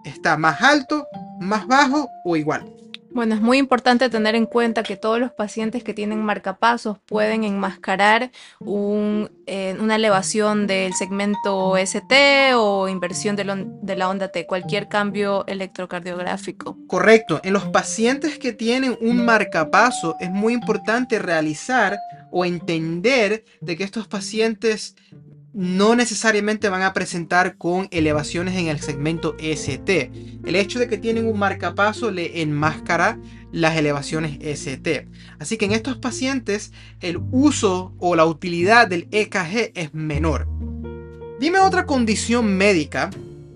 está 0.05 0.37
más 0.37 0.61
alto, 0.61 1.07
más 1.41 1.67
bajo 1.67 2.09
o 2.25 2.37
igual. 2.37 2.78
Bueno, 3.19 3.35
es 3.35 3.41
muy 3.41 3.59
importante 3.59 4.09
tener 4.11 4.37
en 4.37 4.47
cuenta 4.47 4.85
que 4.85 4.95
todos 4.95 5.19
los 5.19 5.33
pacientes 5.33 5.83
que 5.83 5.93
tienen 5.93 6.23
marcapasos 6.23 6.99
pueden 7.05 7.43
enmascarar 7.43 8.31
eh, 8.61 9.77
una 9.81 9.97
elevación 9.97 10.69
del 10.69 10.95
segmento 10.95 11.77
ST 11.77 12.55
o 12.55 12.87
inversión 12.87 13.35
de, 13.35 13.67
de 13.83 13.97
la 13.97 14.09
onda 14.09 14.29
T, 14.29 14.47
cualquier 14.47 14.87
cambio 14.87 15.45
electrocardiográfico. 15.49 16.79
Correcto. 16.87 17.41
En 17.43 17.55
los 17.55 17.65
pacientes 17.65 18.39
que 18.39 18.53
tienen 18.53 18.97
un 19.01 19.25
marcapaso 19.25 20.15
es 20.21 20.31
muy 20.31 20.53
importante 20.53 21.19
realizar 21.19 21.99
o 22.31 22.45
entender 22.45 23.45
de 23.61 23.77
que 23.77 23.83
estos 23.83 24.07
pacientes 24.07 24.95
no 25.59 25.97
necesariamente 25.97 26.69
van 26.69 26.83
a 26.83 26.93
presentar 26.93 27.57
con 27.57 27.89
elevaciones 27.91 28.57
en 28.57 28.69
el 28.69 28.79
segmento 28.79 29.35
ST. 29.41 30.13
El 30.45 30.55
hecho 30.55 30.79
de 30.79 30.87
que 30.87 30.99
tienen 30.99 31.27
un 31.27 31.37
marcapaso 31.37 32.13
le 32.13 32.43
enmascara 32.43 33.19
las 33.51 33.77
elevaciones 33.77 34.39
ST. 34.41 35.09
Así 35.41 35.57
que 35.57 35.65
en 35.65 35.73
estos 35.73 35.99
pacientes 35.99 36.73
el 37.01 37.19
uso 37.33 37.93
o 37.99 38.15
la 38.15 38.25
utilidad 38.25 38.87
del 38.87 39.09
EKG 39.11 39.73
es 39.75 39.93
menor. 39.95 40.49
Dime 41.41 41.59
otra 41.59 41.87
condición 41.87 42.57
médica 42.57 43.11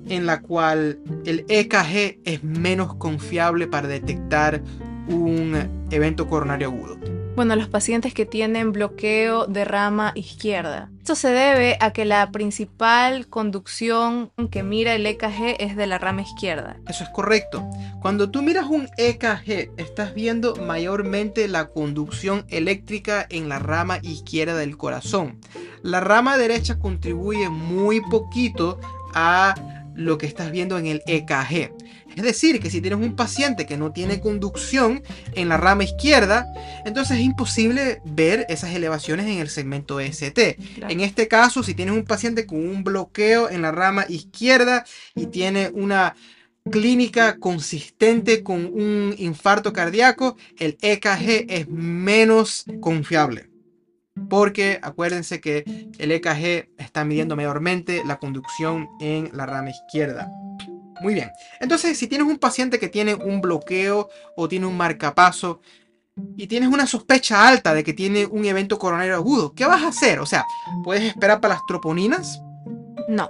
en 0.08 0.26
la 0.26 0.42
cual 0.42 0.98
el 1.24 1.44
EKG 1.48 2.18
es 2.24 2.42
menos 2.42 2.96
confiable 2.96 3.68
para 3.68 3.86
detectar 3.86 4.60
un 5.06 5.86
evento 5.92 6.26
coronario 6.26 6.66
agudo? 6.66 7.11
Bueno, 7.34 7.56
los 7.56 7.68
pacientes 7.68 8.12
que 8.12 8.26
tienen 8.26 8.72
bloqueo 8.72 9.46
de 9.46 9.64
rama 9.64 10.12
izquierda. 10.14 10.90
Esto 10.98 11.14
se 11.14 11.28
debe 11.28 11.78
a 11.80 11.90
que 11.92 12.04
la 12.04 12.30
principal 12.30 13.26
conducción 13.26 14.30
que 14.50 14.62
mira 14.62 14.94
el 14.94 15.06
EKG 15.06 15.56
es 15.58 15.74
de 15.74 15.86
la 15.86 15.96
rama 15.96 16.20
izquierda. 16.20 16.76
Eso 16.86 17.04
es 17.04 17.10
correcto. 17.10 17.66
Cuando 18.02 18.30
tú 18.30 18.42
miras 18.42 18.66
un 18.66 18.86
EKG, 18.98 19.70
estás 19.78 20.12
viendo 20.14 20.56
mayormente 20.56 21.48
la 21.48 21.68
conducción 21.68 22.44
eléctrica 22.48 23.26
en 23.30 23.48
la 23.48 23.58
rama 23.58 23.98
izquierda 24.02 24.54
del 24.54 24.76
corazón. 24.76 25.40
La 25.82 26.00
rama 26.00 26.36
derecha 26.36 26.78
contribuye 26.78 27.48
muy 27.48 28.02
poquito 28.02 28.78
a 29.14 29.54
lo 29.94 30.18
que 30.18 30.26
estás 30.26 30.50
viendo 30.50 30.76
en 30.78 30.86
el 30.86 31.02
EKG. 31.06 31.72
Es 32.16 32.22
decir, 32.22 32.60
que 32.60 32.70
si 32.70 32.80
tienes 32.80 33.00
un 33.00 33.16
paciente 33.16 33.66
que 33.66 33.76
no 33.76 33.92
tiene 33.92 34.20
conducción 34.20 35.02
en 35.34 35.48
la 35.48 35.56
rama 35.56 35.84
izquierda, 35.84 36.46
entonces 36.84 37.18
es 37.18 37.24
imposible 37.24 38.00
ver 38.04 38.46
esas 38.48 38.74
elevaciones 38.74 39.26
en 39.26 39.38
el 39.38 39.48
segmento 39.48 40.00
ST. 40.00 40.56
En 40.88 41.00
este 41.00 41.28
caso, 41.28 41.62
si 41.62 41.74
tienes 41.74 41.94
un 41.94 42.04
paciente 42.04 42.46
con 42.46 42.58
un 42.58 42.84
bloqueo 42.84 43.50
en 43.50 43.62
la 43.62 43.72
rama 43.72 44.04
izquierda 44.08 44.84
y 45.14 45.26
tiene 45.26 45.70
una 45.72 46.14
clínica 46.70 47.38
consistente 47.38 48.42
con 48.42 48.66
un 48.66 49.14
infarto 49.18 49.72
cardíaco, 49.72 50.36
el 50.58 50.78
EKG 50.80 51.46
es 51.48 51.68
menos 51.68 52.64
confiable. 52.80 53.48
Porque 54.28 54.78
acuérdense 54.82 55.40
que 55.40 55.64
el 55.98 56.12
EKG 56.12 56.68
está 56.78 57.04
midiendo 57.04 57.34
mayormente 57.34 58.02
la 58.06 58.18
conducción 58.18 58.88
en 59.00 59.30
la 59.32 59.46
rama 59.46 59.70
izquierda. 59.70 60.30
Muy 61.02 61.14
bien. 61.14 61.32
Entonces, 61.60 61.98
si 61.98 62.06
tienes 62.06 62.28
un 62.28 62.38
paciente 62.38 62.78
que 62.78 62.88
tiene 62.88 63.14
un 63.14 63.40
bloqueo 63.40 64.08
o 64.36 64.48
tiene 64.48 64.66
un 64.66 64.76
marcapaso 64.76 65.60
y 66.36 66.46
tienes 66.46 66.68
una 66.68 66.86
sospecha 66.86 67.48
alta 67.48 67.74
de 67.74 67.82
que 67.82 67.92
tiene 67.92 68.24
un 68.26 68.44
evento 68.44 68.78
coronario 68.78 69.16
agudo, 69.16 69.52
¿qué 69.52 69.66
vas 69.66 69.82
a 69.82 69.88
hacer? 69.88 70.20
O 70.20 70.26
sea, 70.26 70.44
¿puedes 70.84 71.02
esperar 71.02 71.40
para 71.40 71.54
las 71.54 71.66
troponinas? 71.66 72.40
No. 73.08 73.28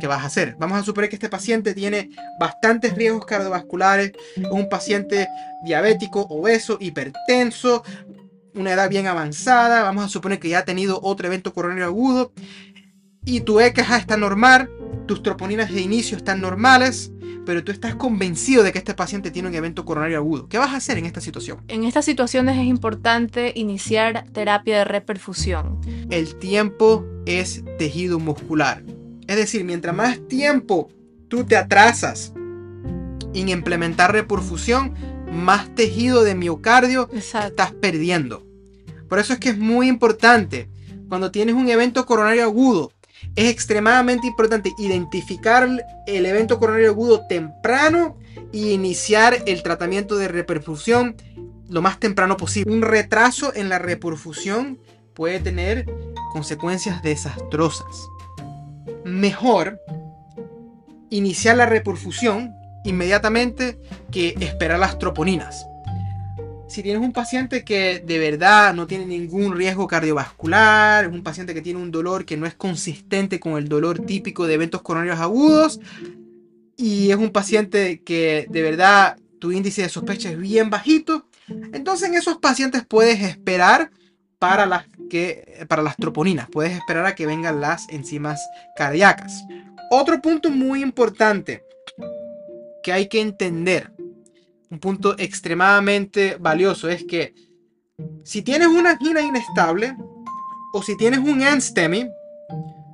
¿Qué 0.00 0.06
vas 0.06 0.22
a 0.22 0.26
hacer? 0.26 0.56
Vamos 0.58 0.78
a 0.78 0.84
suponer 0.84 1.10
que 1.10 1.16
este 1.16 1.28
paciente 1.28 1.74
tiene 1.74 2.10
bastantes 2.40 2.94
riesgos 2.94 3.24
cardiovasculares, 3.24 4.12
un 4.50 4.68
paciente 4.68 5.28
diabético, 5.64 6.22
obeso, 6.22 6.78
hipertenso, 6.80 7.84
una 8.54 8.72
edad 8.72 8.88
bien 8.88 9.06
avanzada, 9.06 9.82
vamos 9.82 10.04
a 10.04 10.08
suponer 10.08 10.38
que 10.38 10.48
ya 10.48 10.60
ha 10.60 10.64
tenido 10.64 10.98
otro 11.02 11.26
evento 11.26 11.52
coronario 11.52 11.84
agudo 11.84 12.32
y 13.24 13.40
tu 13.40 13.60
EKG 13.60 13.92
está 13.94 14.16
normal, 14.16 14.70
tus 15.06 15.22
troponinas 15.22 15.72
de 15.72 15.80
inicio 15.80 16.16
están 16.16 16.40
normales, 16.40 17.11
pero 17.44 17.64
tú 17.64 17.72
estás 17.72 17.94
convencido 17.94 18.62
de 18.62 18.72
que 18.72 18.78
este 18.78 18.94
paciente 18.94 19.30
tiene 19.30 19.48
un 19.48 19.54
evento 19.54 19.84
coronario 19.84 20.18
agudo. 20.18 20.48
¿Qué 20.48 20.58
vas 20.58 20.70
a 20.70 20.76
hacer 20.76 20.98
en 20.98 21.06
esta 21.06 21.20
situación? 21.20 21.60
En 21.68 21.84
estas 21.84 22.04
situaciones 22.04 22.58
es 22.58 22.66
importante 22.66 23.52
iniciar 23.56 24.24
terapia 24.32 24.78
de 24.78 24.84
reperfusión. 24.84 25.80
El 26.10 26.36
tiempo 26.36 27.04
es 27.26 27.64
tejido 27.78 28.18
muscular. 28.18 28.84
Es 29.26 29.36
decir, 29.36 29.64
mientras 29.64 29.94
más 29.94 30.26
tiempo 30.28 30.88
tú 31.28 31.44
te 31.44 31.56
atrasas 31.56 32.32
en 33.34 33.48
implementar 33.48 34.12
reperfusión, 34.12 34.94
más 35.32 35.74
tejido 35.74 36.24
de 36.24 36.34
miocardio 36.34 37.08
estás 37.12 37.72
perdiendo. 37.72 38.46
Por 39.08 39.18
eso 39.18 39.32
es 39.32 39.38
que 39.38 39.50
es 39.50 39.58
muy 39.58 39.88
importante 39.88 40.68
cuando 41.08 41.30
tienes 41.30 41.54
un 41.54 41.68
evento 41.68 42.06
coronario 42.06 42.44
agudo 42.44 42.92
es 43.36 43.50
extremadamente 43.50 44.26
importante 44.26 44.72
identificar 44.78 45.68
el 46.06 46.26
evento 46.26 46.58
coronario 46.58 46.90
agudo 46.90 47.26
temprano 47.26 48.18
y 48.52 48.72
iniciar 48.72 49.42
el 49.46 49.62
tratamiento 49.62 50.16
de 50.16 50.28
reperfusión 50.28 51.16
lo 51.68 51.80
más 51.80 51.98
temprano 51.98 52.36
posible. 52.36 52.72
Un 52.72 52.82
retraso 52.82 53.54
en 53.54 53.68
la 53.68 53.78
reperfusión 53.78 54.78
puede 55.14 55.40
tener 55.40 55.86
consecuencias 56.32 57.02
desastrosas. 57.02 58.08
Mejor 59.04 59.80
iniciar 61.10 61.56
la 61.56 61.66
reperfusión 61.66 62.54
inmediatamente 62.84 63.80
que 64.10 64.34
esperar 64.40 64.78
las 64.78 64.98
troponinas 64.98 65.66
si 66.72 66.82
tienes 66.82 67.02
un 67.02 67.12
paciente 67.12 67.64
que 67.64 68.02
de 68.02 68.18
verdad 68.18 68.72
no 68.72 68.86
tiene 68.86 69.04
ningún 69.04 69.54
riesgo 69.54 69.86
cardiovascular, 69.86 71.04
es 71.04 71.12
un 71.12 71.22
paciente 71.22 71.52
que 71.52 71.60
tiene 71.60 71.78
un 71.78 71.90
dolor 71.90 72.24
que 72.24 72.38
no 72.38 72.46
es 72.46 72.54
consistente 72.54 73.38
con 73.38 73.58
el 73.58 73.68
dolor 73.68 73.98
típico 74.06 74.46
de 74.46 74.54
eventos 74.54 74.80
coronarios 74.80 75.20
agudos, 75.20 75.80
y 76.78 77.10
es 77.10 77.16
un 77.16 77.28
paciente 77.28 78.00
que 78.00 78.46
de 78.48 78.62
verdad 78.62 79.18
tu 79.38 79.52
índice 79.52 79.82
de 79.82 79.90
sospecha 79.90 80.30
es 80.30 80.38
bien 80.38 80.70
bajito, 80.70 81.26
entonces 81.74 82.08
en 82.08 82.14
esos 82.14 82.38
pacientes 82.38 82.86
puedes 82.88 83.20
esperar 83.20 83.90
para 84.38 84.64
las, 84.64 84.86
que, 85.10 85.66
para 85.68 85.82
las 85.82 85.96
troponinas, 85.96 86.48
puedes 86.50 86.72
esperar 86.72 87.04
a 87.04 87.14
que 87.14 87.26
vengan 87.26 87.60
las 87.60 87.86
enzimas 87.90 88.40
cardíacas. 88.76 89.44
Otro 89.90 90.22
punto 90.22 90.48
muy 90.48 90.82
importante 90.82 91.62
que 92.82 92.94
hay 92.94 93.08
que 93.08 93.20
entender 93.20 93.92
un 94.72 94.78
punto 94.78 95.14
extremadamente 95.18 96.38
valioso 96.40 96.88
es 96.88 97.04
que 97.04 97.34
si 98.24 98.40
tienes 98.40 98.68
una 98.68 98.92
angina 98.92 99.20
inestable 99.20 99.94
o 100.72 100.82
si 100.82 100.96
tienes 100.96 101.20
un 101.20 101.40
NSTEMI, 101.40 102.08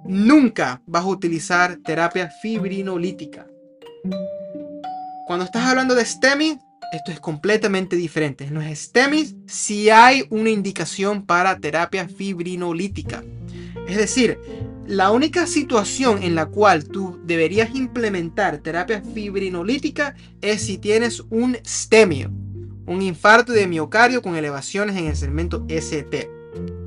nunca 0.05 0.83
vas 0.87 1.05
a 1.05 1.07
utilizar 1.07 1.77
terapia 1.85 2.31
fibrinolítica. 2.43 3.47
Cuando 5.29 5.45
estás 5.45 5.69
hablando 5.69 5.95
de 5.95 6.05
STEMI, 6.05 6.59
esto 6.91 7.13
es 7.13 7.21
completamente 7.21 7.95
diferente. 7.95 8.51
No 8.51 8.61
es 8.61 8.87
STEMI 8.87 9.45
si 9.47 9.89
hay 9.89 10.27
una 10.31 10.51
indicación 10.51 11.27
para 11.27 11.61
terapia 11.61 12.09
fibrinolítica. 12.09 13.23
Es 13.87 13.99
decir, 13.99 14.37
la 14.89 15.11
única 15.11 15.47
situación 15.47 16.23
en 16.23 16.35
la 16.35 16.47
cual 16.47 16.89
tú 16.89 17.21
deberías 17.23 17.75
implementar 17.75 18.59
terapia 18.59 19.03
fibrinolítica 19.03 20.17
es 20.41 20.63
si 20.63 20.79
tienes 20.79 21.23
un 21.29 21.59
STEMIO, 21.63 22.31
un 22.87 23.03
infarto 23.03 23.53
de 23.53 23.67
miocardio 23.67 24.23
con 24.23 24.35
elevaciones 24.35 24.97
en 24.97 25.09
el 25.09 25.15
segmento 25.15 25.67
ST. 25.69 26.31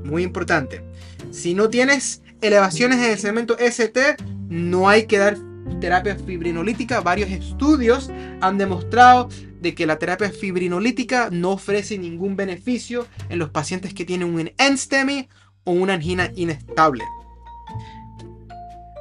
Muy 0.04 0.24
importante. 0.24 0.82
Si 1.30 1.54
no 1.54 1.70
tienes 1.70 2.22
elevaciones 2.40 2.98
en 2.98 3.12
el 3.12 3.18
segmento 3.18 3.56
ST, 3.56 4.16
no 4.48 4.88
hay 4.88 5.06
que 5.06 5.18
dar 5.18 5.38
terapia 5.80 6.16
fibrinolítica. 6.16 7.00
Varios 7.02 7.30
estudios 7.30 8.10
han 8.40 8.58
demostrado 8.58 9.28
de 9.60 9.76
que 9.76 9.86
la 9.86 10.00
terapia 10.00 10.32
fibrinolítica 10.32 11.28
no 11.30 11.52
ofrece 11.52 11.98
ningún 11.98 12.34
beneficio 12.34 13.06
en 13.28 13.38
los 13.38 13.50
pacientes 13.50 13.94
que 13.94 14.04
tienen 14.04 14.34
un 14.34 14.50
NSTEMI 14.58 15.28
o 15.62 15.70
una 15.70 15.94
angina 15.94 16.32
inestable. 16.34 17.04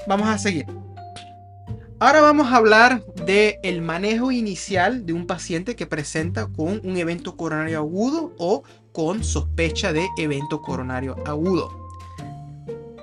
Vamos 0.07 0.27
a 0.27 0.37
seguir. 0.37 0.65
Ahora 1.99 2.21
vamos 2.21 2.51
a 2.51 2.55
hablar 2.55 3.05
del 3.27 3.57
el 3.61 3.81
manejo 3.83 4.31
inicial 4.31 5.05
de 5.05 5.13
un 5.13 5.27
paciente 5.27 5.75
que 5.75 5.85
presenta 5.85 6.47
con 6.47 6.81
un 6.83 6.97
evento 6.97 7.37
coronario 7.37 7.77
agudo 7.77 8.33
o 8.39 8.63
con 8.91 9.23
sospecha 9.23 9.93
de 9.93 10.09
evento 10.17 10.63
coronario 10.63 11.15
agudo. 11.27 11.69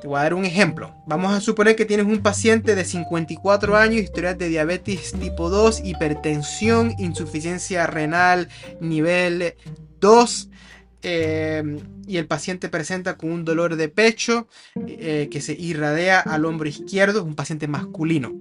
Te 0.00 0.08
voy 0.08 0.18
a 0.18 0.24
dar 0.24 0.34
un 0.34 0.44
ejemplo. 0.44 0.94
Vamos 1.06 1.32
a 1.32 1.40
suponer 1.40 1.76
que 1.76 1.84
tienes 1.84 2.06
un 2.06 2.22
paciente 2.22 2.74
de 2.74 2.84
54 2.84 3.76
años, 3.76 4.02
historial 4.02 4.36
de 4.36 4.48
diabetes 4.48 5.12
tipo 5.12 5.48
2, 5.48 5.84
hipertensión, 5.84 6.94
insuficiencia 6.98 7.86
renal 7.86 8.48
nivel 8.80 9.54
2, 10.00 10.50
eh, 11.02 11.78
y 12.08 12.16
el 12.16 12.26
paciente 12.26 12.70
presenta 12.70 13.18
con 13.18 13.30
un 13.30 13.44
dolor 13.44 13.76
de 13.76 13.90
pecho 13.90 14.48
eh, 14.86 15.28
que 15.30 15.40
se 15.42 15.52
irradia 15.52 16.20
al 16.20 16.46
hombro 16.46 16.66
izquierdo, 16.66 17.22
un 17.22 17.34
paciente 17.34 17.68
masculino. 17.68 18.32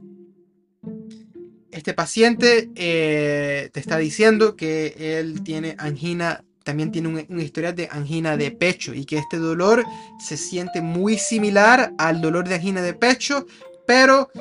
Este 1.70 1.94
paciente 1.94 2.70
eh, 2.76 3.70
te 3.74 3.80
está 3.80 3.98
diciendo 3.98 4.56
que 4.56 5.20
él 5.20 5.44
tiene 5.44 5.76
angina, 5.78 6.46
también 6.64 6.92
tiene 6.92 7.10
un, 7.30 7.40
historial 7.42 7.76
de 7.76 7.90
angina 7.92 8.38
de 8.38 8.52
pecho 8.52 8.94
y 8.94 9.04
que 9.04 9.18
este 9.18 9.38
dolor 9.38 9.84
se 10.18 10.38
siente 10.38 10.82
muy 10.82 11.18
similar 11.18 11.94
al 11.98 12.22
dolor 12.22 12.48
de 12.48 12.56
angina 12.56 12.82
de 12.82 12.94
pecho, 12.94 13.46
pero 13.86 14.32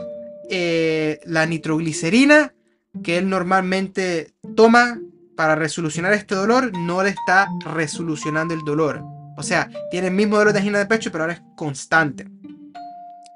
la 0.48 1.44
nitroglicerina 1.44 2.54
que 3.02 3.18
él 3.18 3.28
normalmente 3.28 4.32
toma 4.54 5.00
para 5.36 5.56
resolucionar 5.56 6.12
este 6.12 6.34
dolor 6.34 6.72
no 6.78 7.02
le 7.02 7.10
está 7.10 7.48
resolucionando 7.64 8.54
el 8.54 8.64
dolor. 8.64 9.15
O 9.36 9.42
sea, 9.42 9.70
tiene 9.90 10.08
el 10.08 10.14
mismo 10.14 10.36
dolor 10.36 10.52
de 10.52 10.60
angina 10.60 10.78
de 10.78 10.86
pecho, 10.86 11.12
pero 11.12 11.24
ahora 11.24 11.34
es 11.34 11.42
constante. 11.54 12.26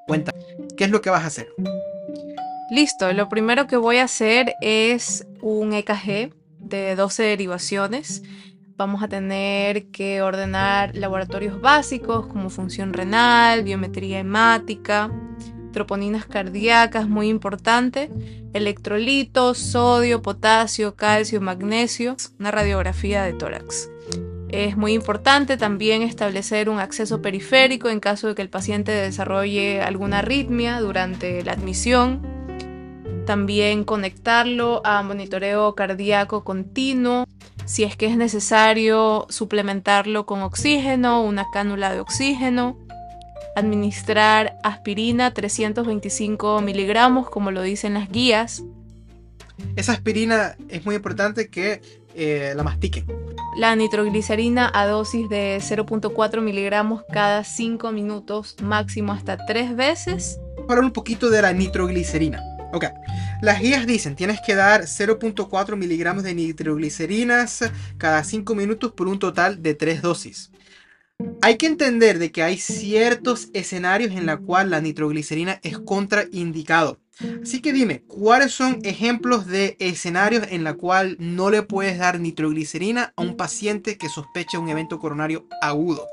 Cuenta, 0.06 0.32
¿qué 0.76 0.84
es 0.84 0.90
lo 0.90 1.00
que 1.02 1.10
vas 1.10 1.24
a 1.24 1.26
hacer? 1.26 1.48
Listo, 2.70 3.12
lo 3.12 3.28
primero 3.28 3.66
que 3.66 3.76
voy 3.76 3.98
a 3.98 4.04
hacer 4.04 4.54
es 4.60 5.26
un 5.42 5.72
EKG 5.72 6.32
de 6.58 6.96
12 6.96 7.22
derivaciones. 7.22 8.22
Vamos 8.76 9.02
a 9.02 9.08
tener 9.08 9.88
que 9.90 10.22
ordenar 10.22 10.94
laboratorios 10.96 11.60
básicos 11.60 12.26
como 12.28 12.48
función 12.48 12.92
renal, 12.92 13.62
biometría 13.62 14.20
hemática, 14.20 15.10
troponinas 15.72 16.26
cardíacas, 16.26 17.08
muy 17.08 17.28
importante, 17.28 18.10
electrolitos, 18.54 19.58
sodio, 19.58 20.22
potasio, 20.22 20.94
calcio, 20.94 21.40
magnesio, 21.40 22.16
una 22.38 22.50
radiografía 22.50 23.22
de 23.24 23.32
tórax. 23.34 23.90
Es 24.52 24.76
muy 24.76 24.94
importante 24.94 25.56
también 25.56 26.02
establecer 26.02 26.68
un 26.68 26.80
acceso 26.80 27.22
periférico 27.22 27.88
en 27.88 28.00
caso 28.00 28.28
de 28.28 28.34
que 28.34 28.42
el 28.42 28.50
paciente 28.50 28.90
desarrolle 28.90 29.80
alguna 29.80 30.18
arritmia 30.18 30.80
durante 30.80 31.44
la 31.44 31.52
admisión. 31.52 32.20
También 33.26 33.84
conectarlo 33.84 34.80
a 34.84 35.04
monitoreo 35.04 35.76
cardíaco 35.76 36.42
continuo. 36.42 37.26
Si 37.64 37.84
es 37.84 37.96
que 37.96 38.06
es 38.06 38.16
necesario 38.16 39.26
suplementarlo 39.28 40.26
con 40.26 40.42
oxígeno, 40.42 41.22
una 41.22 41.46
cánula 41.52 41.92
de 41.92 42.00
oxígeno. 42.00 42.76
Administrar 43.54 44.56
aspirina 44.64 45.32
325 45.32 46.60
miligramos, 46.60 47.30
como 47.30 47.52
lo 47.52 47.62
dicen 47.62 47.94
las 47.94 48.10
guías. 48.10 48.64
Esa 49.76 49.92
aspirina 49.92 50.56
es 50.68 50.84
muy 50.84 50.96
importante 50.96 51.48
que 51.50 51.82
eh, 52.14 52.52
la 52.56 52.62
mastiquen. 52.62 53.06
La 53.56 53.74
nitroglicerina 53.74 54.70
a 54.72 54.86
dosis 54.86 55.28
de 55.28 55.58
0.4 55.60 56.40
miligramos 56.40 57.02
cada 57.12 57.42
5 57.44 57.92
minutos, 57.92 58.56
máximo 58.62 59.12
hasta 59.12 59.36
3 59.44 59.74
veces. 59.76 60.38
Para 60.68 60.80
un 60.80 60.92
poquito 60.92 61.30
de 61.30 61.42
la 61.42 61.52
nitroglicerina. 61.52 62.40
Ok, 62.72 62.84
las 63.42 63.60
guías 63.60 63.84
dicen 63.86 64.14
tienes 64.14 64.40
que 64.46 64.54
dar 64.54 64.82
0.4 64.82 65.76
miligramos 65.76 66.22
de 66.22 66.34
nitroglicerinas 66.34 67.68
cada 67.98 68.22
5 68.22 68.54
minutos 68.54 68.92
por 68.92 69.08
un 69.08 69.18
total 69.18 69.60
de 69.60 69.74
3 69.74 70.02
dosis. 70.02 70.52
Hay 71.42 71.56
que 71.56 71.66
entender 71.66 72.18
de 72.18 72.30
que 72.30 72.42
hay 72.42 72.56
ciertos 72.56 73.48
escenarios 73.52 74.12
en 74.12 74.26
los 74.26 74.40
cuales 74.40 74.70
la 74.70 74.80
nitroglicerina 74.80 75.58
es 75.62 75.78
contraindicado. 75.78 76.98
Así 77.42 77.60
que 77.60 77.72
dime, 77.72 78.02
¿cuáles 78.06 78.52
son 78.52 78.78
ejemplos 78.82 79.46
de 79.46 79.76
escenarios 79.78 80.44
en 80.50 80.64
la 80.64 80.74
cual 80.74 81.16
no 81.18 81.50
le 81.50 81.62
puedes 81.62 81.98
dar 81.98 82.18
nitroglicerina 82.18 83.12
a 83.16 83.22
un 83.22 83.36
paciente 83.36 83.98
que 83.98 84.08
sospecha 84.08 84.58
un 84.58 84.68
evento 84.68 84.98
coronario 84.98 85.46
agudo? 85.60 86.06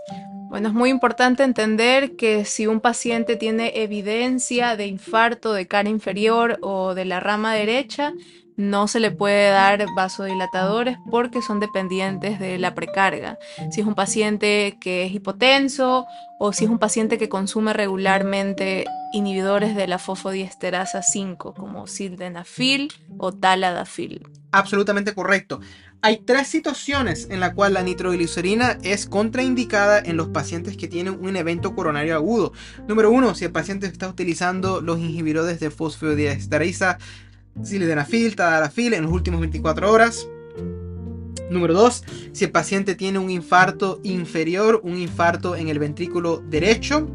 Bueno, 0.50 0.70
es 0.70 0.74
muy 0.74 0.90
importante 0.90 1.44
entender 1.44 2.16
que 2.16 2.46
si 2.46 2.68
un 2.68 2.80
paciente 2.80 3.36
tiene 3.36 3.84
evidencia 3.84 4.78
de 4.78 4.88
infarto 4.88 5.54
de 5.54 5.68
cara 5.68 5.90
inferior 5.90 6.58
o 6.62 6.94
de 6.94 7.06
la 7.06 7.20
rama 7.20 7.54
derecha, 7.54 8.14
no 8.58 8.88
se 8.88 9.00
le 9.00 9.12
puede 9.12 9.50
dar 9.52 9.86
vasodilatadores 9.96 10.98
porque 11.10 11.41
son 11.43 11.60
dependientes 11.60 12.39
de 12.39 12.58
la 12.58 12.74
precarga. 12.74 13.38
Si 13.72 13.82
es 13.82 13.88
un 13.88 13.96
paciente 13.96 14.78
que 14.82 15.06
es 15.06 15.13
hipotenso 15.13 16.08
o 16.39 16.52
si 16.54 16.65
es 16.65 16.70
un 16.70 16.80
paciente 16.80 17.20
que 17.20 17.30
consume 17.30 17.72
regularmente 17.74 18.86
inhibidores 19.13 19.76
de 19.76 19.88
la 19.88 20.00
fosfodiesterasa 20.00 21.04
5 21.04 21.54
como 21.54 21.88
sildenafil 21.88 22.91
o 23.17 23.32
taladafil. 23.32 24.28
Absolutamente 24.52 25.13
correcto. 25.13 25.60
Hay 26.02 26.17
tres 26.17 26.48
situaciones 26.48 27.28
en 27.30 27.39
las 27.39 27.54
cuales 27.54 27.74
la 27.74 27.84
nitroglicerina 27.84 28.78
es 28.84 29.08
contraindicada 29.08 30.00
en 30.00 30.15
los 30.15 30.30
pacientes 30.30 30.78
que 30.78 30.88
tienen 30.88 31.17
un 31.20 31.36
evento 31.36 31.76
coronario 31.76 32.15
agudo. 32.15 32.54
Número 32.88 33.12
uno, 33.12 33.34
si 33.34 33.46
el 33.46 33.52
paciente 33.52 33.88
está 33.88 34.08
utilizando 34.08 34.82
los 34.82 35.00
inhibidores 35.00 35.60
de 35.60 35.72
fosfodiesterasa 35.72 37.00
sildenafil, 37.63 38.36
tadalafil 38.36 38.93
en 38.93 39.04
las 39.04 39.12
últimas 39.12 39.39
24 39.39 39.91
horas. 39.91 40.28
Número 41.50 41.74
2, 41.74 42.04
si 42.34 42.46
el 42.46 42.52
paciente 42.52 42.96
tiene 42.96 43.20
un 43.20 43.30
infarto 43.30 44.00
inferior, 44.04 44.82
un 44.84 44.98
infarto 44.98 45.56
en 45.56 45.70
el 45.70 45.80
ventrículo 45.80 46.43
derecho. 46.50 47.08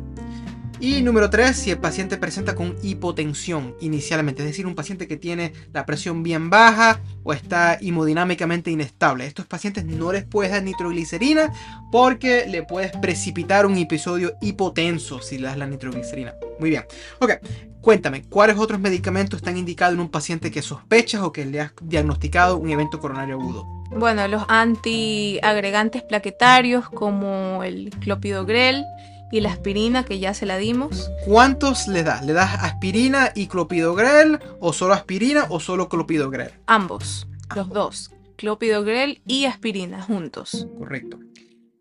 Y 0.82 1.00
número 1.00 1.30
3, 1.30 1.56
si 1.56 1.70
el 1.70 1.78
paciente 1.78 2.16
presenta 2.16 2.56
con 2.56 2.74
hipotensión 2.82 3.76
inicialmente, 3.80 4.42
es 4.42 4.48
decir, 4.48 4.66
un 4.66 4.74
paciente 4.74 5.06
que 5.06 5.16
tiene 5.16 5.52
la 5.72 5.86
presión 5.86 6.24
bien 6.24 6.50
baja 6.50 6.98
o 7.22 7.32
está 7.32 7.78
hemodinámicamente 7.80 8.68
inestable. 8.72 9.24
Estos 9.24 9.46
pacientes 9.46 9.84
no 9.84 10.10
les 10.10 10.24
puedes 10.24 10.50
dar 10.50 10.64
nitroglicerina 10.64 11.52
porque 11.92 12.48
le 12.48 12.64
puedes 12.64 12.90
precipitar 12.96 13.64
un 13.64 13.78
episodio 13.78 14.34
hipotenso 14.40 15.22
si 15.22 15.38
le 15.38 15.46
das 15.46 15.56
la 15.56 15.68
nitroglicerina. 15.68 16.34
Muy 16.58 16.70
bien. 16.70 16.82
Ok, 17.20 17.34
cuéntame, 17.80 18.24
¿cuáles 18.24 18.58
otros 18.58 18.80
medicamentos 18.80 19.36
están 19.36 19.56
indicados 19.56 19.94
en 19.94 20.00
un 20.00 20.10
paciente 20.10 20.50
que 20.50 20.62
sospechas 20.62 21.22
o 21.22 21.30
que 21.30 21.46
le 21.46 21.60
has 21.60 21.72
diagnosticado 21.80 22.56
un 22.56 22.70
evento 22.70 22.98
coronario 22.98 23.36
agudo? 23.36 23.64
Bueno, 23.96 24.26
los 24.26 24.42
antiagregantes 24.48 26.02
plaquetarios 26.02 26.88
como 26.88 27.62
el 27.62 27.90
clopidogrel 28.00 28.84
y 29.32 29.40
la 29.40 29.50
aspirina 29.50 30.04
que 30.04 30.20
ya 30.20 30.34
se 30.34 30.46
la 30.46 30.58
dimos. 30.58 31.10
¿Cuántos 31.24 31.88
le 31.88 32.04
das? 32.04 32.24
¿Le 32.24 32.34
das 32.34 32.54
aspirina 32.62 33.32
y 33.34 33.48
clopidogrel 33.48 34.38
o 34.60 34.72
solo 34.72 34.94
aspirina 34.94 35.46
o 35.48 35.58
solo 35.58 35.88
clopidogrel? 35.88 36.52
Ambos, 36.66 37.26
los 37.56 37.68
dos, 37.70 38.12
clopidogrel 38.36 39.22
y 39.26 39.46
aspirina 39.46 40.02
juntos. 40.02 40.68
Correcto. 40.78 41.18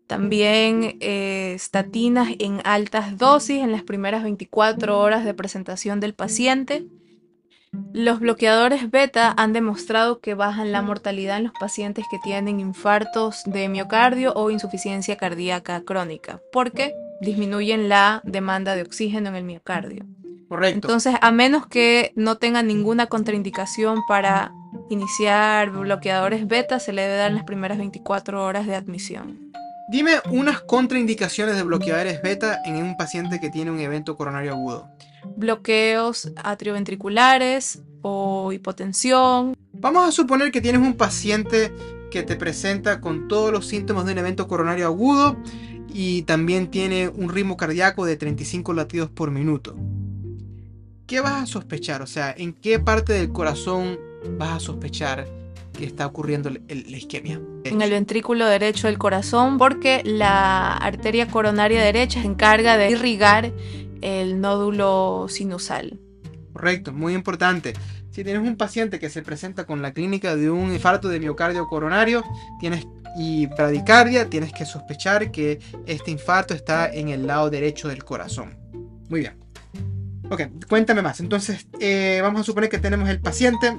También 0.06 0.96
eh, 1.00 1.52
estatinas 1.54 2.30
en 2.38 2.60
altas 2.64 3.16
dosis 3.16 3.62
en 3.62 3.70
las 3.70 3.82
primeras 3.82 4.22
24 4.22 4.98
horas 4.98 5.24
de 5.24 5.34
presentación 5.34 6.00
del 6.00 6.14
paciente. 6.14 6.86
Los 7.94 8.20
bloqueadores 8.20 8.90
beta 8.90 9.32
han 9.36 9.54
demostrado 9.54 10.20
que 10.20 10.34
bajan 10.34 10.72
la 10.72 10.82
mortalidad 10.82 11.38
en 11.38 11.44
los 11.44 11.54
pacientes 11.58 12.04
que 12.10 12.18
tienen 12.18 12.60
infartos 12.60 13.42
de 13.46 13.68
miocardio 13.70 14.34
o 14.34 14.50
insuficiencia 14.50 15.16
cardíaca 15.16 15.82
crónica, 15.82 16.40
porque 16.52 16.92
disminuyen 17.22 17.88
la 17.88 18.20
demanda 18.24 18.74
de 18.74 18.82
oxígeno 18.82 19.30
en 19.30 19.36
el 19.36 19.44
miocardio. 19.44 20.04
Correcto. 20.48 20.88
Entonces, 20.88 21.14
a 21.20 21.32
menos 21.32 21.66
que 21.66 22.12
no 22.14 22.36
tenga 22.36 22.62
ninguna 22.62 23.06
contraindicación 23.06 24.00
para 24.06 24.52
iniciar 24.90 25.70
bloqueadores 25.70 26.46
beta, 26.46 26.78
se 26.78 26.92
le 26.92 27.02
debe 27.02 27.16
dar 27.16 27.30
en 27.30 27.36
las 27.36 27.44
primeras 27.44 27.78
24 27.78 28.44
horas 28.44 28.66
de 28.66 28.74
admisión. 28.74 29.52
Dime 29.88 30.12
unas 30.30 30.60
contraindicaciones 30.60 31.56
de 31.56 31.62
bloqueadores 31.62 32.20
beta 32.22 32.60
en 32.64 32.76
un 32.76 32.96
paciente 32.96 33.40
que 33.40 33.50
tiene 33.50 33.70
un 33.70 33.80
evento 33.80 34.16
coronario 34.16 34.52
agudo. 34.52 34.88
Bloqueos 35.36 36.32
atrioventriculares 36.42 37.82
o 38.02 38.52
hipotensión. 38.52 39.56
Vamos 39.72 40.08
a 40.08 40.12
suponer 40.12 40.50
que 40.50 40.60
tienes 40.60 40.82
un 40.82 40.94
paciente 40.94 41.72
que 42.10 42.22
te 42.22 42.36
presenta 42.36 43.00
con 43.00 43.26
todos 43.26 43.52
los 43.52 43.66
síntomas 43.66 44.04
de 44.04 44.12
un 44.12 44.18
evento 44.18 44.46
coronario 44.46 44.86
agudo 44.86 45.36
y 45.92 46.22
también 46.22 46.70
tiene 46.70 47.08
un 47.08 47.28
ritmo 47.28 47.56
cardíaco 47.56 48.04
de 48.06 48.16
35 48.16 48.72
latidos 48.72 49.10
por 49.10 49.30
minuto. 49.30 49.76
¿Qué 51.06 51.20
vas 51.20 51.42
a 51.42 51.46
sospechar? 51.46 52.02
O 52.02 52.06
sea, 52.06 52.34
¿en 52.36 52.52
qué 52.54 52.78
parte 52.78 53.12
del 53.12 53.32
corazón 53.32 53.98
vas 54.38 54.56
a 54.56 54.60
sospechar 54.60 55.26
que 55.76 55.84
está 55.84 56.06
ocurriendo 56.06 56.50
la 56.50 56.96
isquemia? 56.96 57.40
En 57.64 57.82
el 57.82 57.90
ventrículo 57.90 58.46
derecho 58.46 58.86
del 58.86 58.98
corazón, 58.98 59.58
porque 59.58 60.02
la 60.04 60.74
arteria 60.74 61.28
coronaria 61.28 61.82
derecha 61.82 62.22
se 62.22 62.26
encarga 62.26 62.76
de 62.76 62.90
irrigar 62.90 63.52
el 64.00 64.40
nódulo 64.40 65.26
sinusal. 65.28 66.00
Correcto, 66.52 66.92
muy 66.92 67.14
importante. 67.14 67.74
Si 68.10 68.24
tienes 68.24 68.46
un 68.46 68.56
paciente 68.56 68.98
que 68.98 69.08
se 69.08 69.22
presenta 69.22 69.64
con 69.64 69.80
la 69.80 69.92
clínica 69.92 70.36
de 70.36 70.50
un 70.50 70.72
infarto 70.72 71.08
de 71.08 71.18
miocardio 71.18 71.66
coronario, 71.66 72.22
tienes 72.60 72.86
y 73.16 73.46
bradicardia, 73.46 74.28
tienes 74.28 74.52
que 74.52 74.64
sospechar 74.64 75.30
que 75.30 75.60
este 75.86 76.10
infarto 76.10 76.54
está 76.54 76.92
en 76.92 77.08
el 77.08 77.26
lado 77.26 77.50
derecho 77.50 77.88
del 77.88 78.04
corazón. 78.04 78.58
Muy 79.08 79.20
bien. 79.20 79.34
Ok, 80.30 80.42
cuéntame 80.68 81.02
más. 81.02 81.20
Entonces, 81.20 81.66
eh, 81.78 82.20
vamos 82.22 82.40
a 82.40 82.44
suponer 82.44 82.70
que 82.70 82.78
tenemos 82.78 83.08
el 83.08 83.20
paciente 83.20 83.76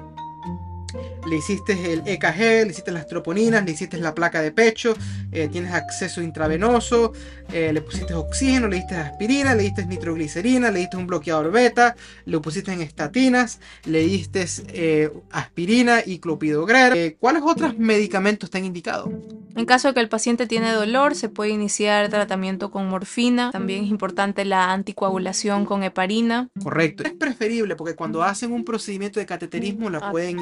le 1.27 1.37
hiciste 1.37 1.93
el 1.93 2.03
EKG, 2.05 2.65
le 2.65 2.71
hiciste 2.71 2.91
las 2.91 3.07
troponinas, 3.07 3.63
le 3.65 3.71
hiciste 3.71 3.97
la 3.97 4.13
placa 4.13 4.41
de 4.41 4.51
pecho, 4.51 4.95
eh, 5.31 5.47
tienes 5.51 5.73
acceso 5.73 6.21
intravenoso, 6.21 7.13
eh, 7.51 7.71
le 7.73 7.81
pusiste 7.81 8.13
oxígeno, 8.13 8.67
le 8.67 8.77
diste 8.77 8.95
aspirina, 8.95 9.55
le 9.55 9.63
diste 9.63 9.85
nitroglicerina, 9.85 10.71
le 10.71 10.79
diste 10.79 10.97
un 10.97 11.07
bloqueador 11.07 11.51
beta, 11.51 11.95
lo 12.25 12.41
pusiste 12.41 12.71
en 12.71 12.81
estatinas, 12.81 13.59
le 13.85 14.01
diste 14.01 14.45
eh, 14.67 15.11
aspirina 15.31 16.01
y 16.05 16.19
clopidogrel. 16.19 17.17
¿Cuáles 17.19 17.43
otros 17.43 17.77
medicamentos 17.77 18.47
están 18.47 18.65
indicados? 18.65 19.09
En 19.55 19.65
caso 19.65 19.89
de 19.89 19.93
que 19.93 19.99
el 19.99 20.09
paciente 20.09 20.47
tiene 20.47 20.71
dolor, 20.71 21.15
se 21.15 21.29
puede 21.29 21.51
iniciar 21.51 22.09
tratamiento 22.09 22.71
con 22.71 22.89
morfina. 22.89 23.51
También 23.51 23.83
es 23.83 23.89
importante 23.89 24.45
la 24.45 24.71
anticoagulación 24.71 25.65
con 25.65 25.83
heparina. 25.83 26.49
Correcto. 26.61 27.03
Es 27.03 27.13
preferible 27.13 27.75
porque 27.75 27.95
cuando 27.95 28.23
hacen 28.23 28.51
un 28.51 28.65
procedimiento 28.65 29.19
de 29.19 29.25
cateterismo 29.25 29.89
la 29.89 29.99
ah. 29.99 30.11
pueden 30.11 30.39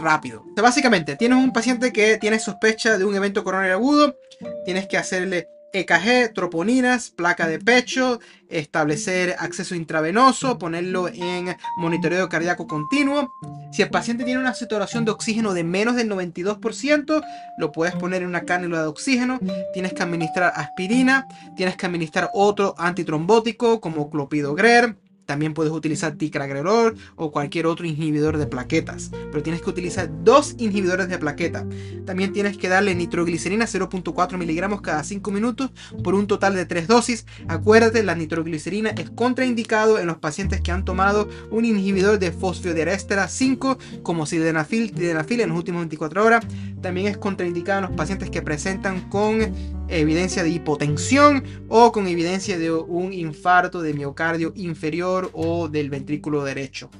rápido. 0.00 0.44
básicamente, 0.60 1.16
tienes 1.16 1.38
un 1.38 1.52
paciente 1.52 1.92
que 1.92 2.18
tiene 2.18 2.38
sospecha 2.38 2.98
de 2.98 3.04
un 3.04 3.14
evento 3.14 3.44
coronario 3.44 3.74
agudo, 3.74 4.16
tienes 4.64 4.86
que 4.86 4.96
hacerle 4.96 5.48
EKG, 5.72 6.32
troponinas, 6.32 7.10
placa 7.10 7.46
de 7.46 7.58
pecho, 7.58 8.20
establecer 8.48 9.36
acceso 9.38 9.74
intravenoso, 9.74 10.58
ponerlo 10.58 11.08
en 11.08 11.56
monitoreo 11.76 12.28
cardíaco 12.28 12.66
continuo. 12.66 13.30
Si 13.72 13.82
el 13.82 13.90
paciente 13.90 14.24
tiene 14.24 14.40
una 14.40 14.54
saturación 14.54 15.04
de 15.04 15.10
oxígeno 15.10 15.52
de 15.52 15.64
menos 15.64 15.96
del 15.96 16.08
92%, 16.10 17.22
lo 17.58 17.72
puedes 17.72 17.94
poner 17.96 18.22
en 18.22 18.28
una 18.28 18.42
cánula 18.42 18.80
de 18.80 18.88
oxígeno. 18.88 19.38
Tienes 19.74 19.92
que 19.92 20.02
administrar 20.02 20.52
aspirina, 20.56 21.26
tienes 21.56 21.76
que 21.76 21.86
administrar 21.86 22.30
otro 22.32 22.74
antitrombótico 22.78 23.80
como 23.80 24.08
clopidogrel 24.08 24.96
También 25.28 25.52
puedes 25.52 25.74
utilizar 25.74 26.16
ticagrelor 26.16 26.94
o 27.14 27.30
cualquier 27.30 27.66
otro 27.66 27.86
inhibidor 27.86 28.38
de 28.38 28.46
plaquetas. 28.46 29.10
Pero 29.30 29.42
tienes 29.42 29.60
que 29.60 29.68
utilizar 29.68 30.08
dos 30.24 30.54
inhibidores 30.56 31.10
de 31.10 31.18
plaqueta. 31.18 31.66
También 32.06 32.32
tienes 32.32 32.56
que 32.56 32.70
darle 32.70 32.94
nitroglicerina 32.94 33.66
0.4 33.66 34.38
miligramos 34.38 34.80
cada 34.80 35.04
5 35.04 35.30
minutos 35.30 35.70
por 36.02 36.14
un 36.14 36.26
total 36.26 36.54
de 36.54 36.64
3 36.64 36.88
dosis. 36.88 37.26
Acuérdate, 37.46 38.02
la 38.02 38.14
nitroglicerina 38.14 38.88
es 38.88 39.10
contraindicado 39.10 39.98
en 39.98 40.06
los 40.06 40.16
pacientes 40.16 40.62
que 40.62 40.72
han 40.72 40.86
tomado 40.86 41.28
un 41.50 41.66
inhibidor 41.66 42.18
de 42.18 42.32
fosfodiesterasa 42.32 43.28
5 43.28 43.78
como 44.02 44.24
sildenafil, 44.24 44.94
sildenafil 44.94 45.42
en 45.42 45.50
las 45.50 45.58
últimas 45.58 45.80
24 45.80 46.24
horas. 46.24 46.46
También 46.80 47.06
es 47.06 47.18
contraindicado 47.18 47.80
en 47.80 47.88
los 47.90 47.96
pacientes 47.98 48.30
que 48.30 48.40
presentan 48.40 49.10
con 49.10 49.77
evidencia 49.88 50.42
de 50.42 50.50
hipotensión 50.50 51.44
o 51.68 51.92
con 51.92 52.06
evidencia 52.06 52.58
de 52.58 52.70
un 52.72 53.12
infarto 53.12 53.82
de 53.82 53.94
miocardio 53.94 54.52
inferior 54.56 55.30
o 55.32 55.68
del 55.68 55.90
ventrículo 55.90 56.44
derecho. 56.44 56.90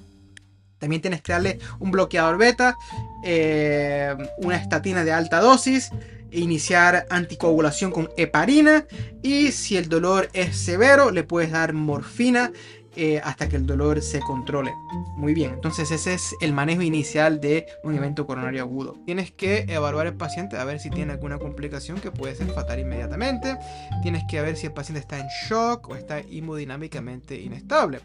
También 0.79 1.03
tienes 1.03 1.23
que 1.23 1.33
darle 1.33 1.59
un 1.81 1.91
bloqueador 1.91 2.39
beta, 2.39 2.77
eh, 3.25 4.15
una 4.39 4.57
estatina 4.57 5.05
de 5.05 5.13
alta 5.13 5.41
dosis, 5.41 5.91
iniciar 6.31 7.07
anticoagulación 7.11 7.91
con 7.91 8.11
heparina 8.17 8.87
y 9.23 9.53
si 9.53 9.77
el 9.77 9.89
dolor 9.89 10.29
es 10.35 10.57
severo 10.57 11.11
le 11.11 11.25
puedes 11.25 11.51
dar 11.51 11.73
morfina 11.73 12.53
eh, 13.01 13.21
hasta 13.23 13.49
que 13.49 13.55
el 13.55 13.65
dolor 13.65 14.03
se 14.03 14.19
controle. 14.19 14.75
Muy 15.17 15.33
bien, 15.33 15.53
entonces 15.55 15.93
ese 15.93 16.15
es 16.15 16.35
el 16.41 16.53
manejo 16.53 16.83
inicial 16.83 17.41
de 17.41 17.67
un 17.85 17.95
evento 17.95 18.27
coronario 18.27 18.61
agudo. 18.63 18.97
Tienes 19.07 19.31
que 19.31 19.67
evaluar 19.69 20.09
al 20.09 20.17
paciente 20.17 20.57
a 20.57 20.65
ver 20.65 20.81
si 20.81 20.91
tiene 20.91 21.13
alguna 21.13 21.39
complicación 21.39 22.01
que 22.01 22.11
puede 22.11 22.35
ser 22.35 22.49
fatal 22.49 22.81
inmediatamente. 22.81 23.57
Tienes 24.03 24.25
que 24.29 24.43
ver 24.43 24.57
si 24.57 24.67
el 24.67 24.73
paciente 24.73 24.99
está 24.99 25.21
en 25.21 25.29
shock 25.49 25.89
o 25.89 25.95
está 25.95 26.19
hemodinámicamente 26.19 27.41
inestable. 27.41 28.01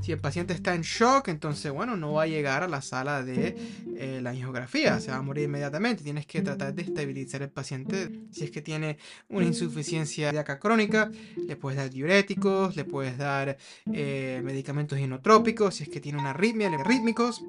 Si 0.00 0.10
el 0.10 0.18
paciente 0.18 0.52
está 0.52 0.74
en 0.74 0.82
shock, 0.82 1.28
entonces, 1.28 1.70
bueno, 1.70 1.96
no 1.96 2.14
va 2.14 2.24
a 2.24 2.26
llegar 2.26 2.64
a 2.64 2.68
la 2.68 2.82
sala 2.82 3.22
de 3.22 3.56
eh, 3.96 4.20
la 4.20 4.30
angiografía, 4.30 4.98
se 4.98 5.12
va 5.12 5.18
a 5.18 5.22
morir 5.22 5.44
inmediatamente. 5.44 6.02
Tienes 6.02 6.26
que 6.26 6.42
tratar 6.42 6.74
de 6.74 6.82
estabilizar 6.82 7.42
al 7.42 7.50
paciente. 7.50 8.10
Si 8.32 8.44
es 8.44 8.50
que 8.50 8.62
tiene 8.62 8.98
una 9.28 9.46
insuficiencia 9.46 10.26
cardíaca 10.26 10.58
crónica, 10.58 11.10
le 11.46 11.54
puedes 11.54 11.78
dar 11.78 11.90
diuréticos, 11.90 12.74
le 12.74 12.84
puedes 12.84 13.16
dar 13.16 13.56
eh, 13.92 14.40
medicamentos 14.42 14.98
inotrópicos. 14.98 15.76
Si 15.76 15.84
es 15.84 15.88
que 15.88 16.00
tiene 16.00 16.18
una 16.18 16.30
arritmia, 16.30 16.68
le 16.68 16.82
rítmicos. 16.82 17.40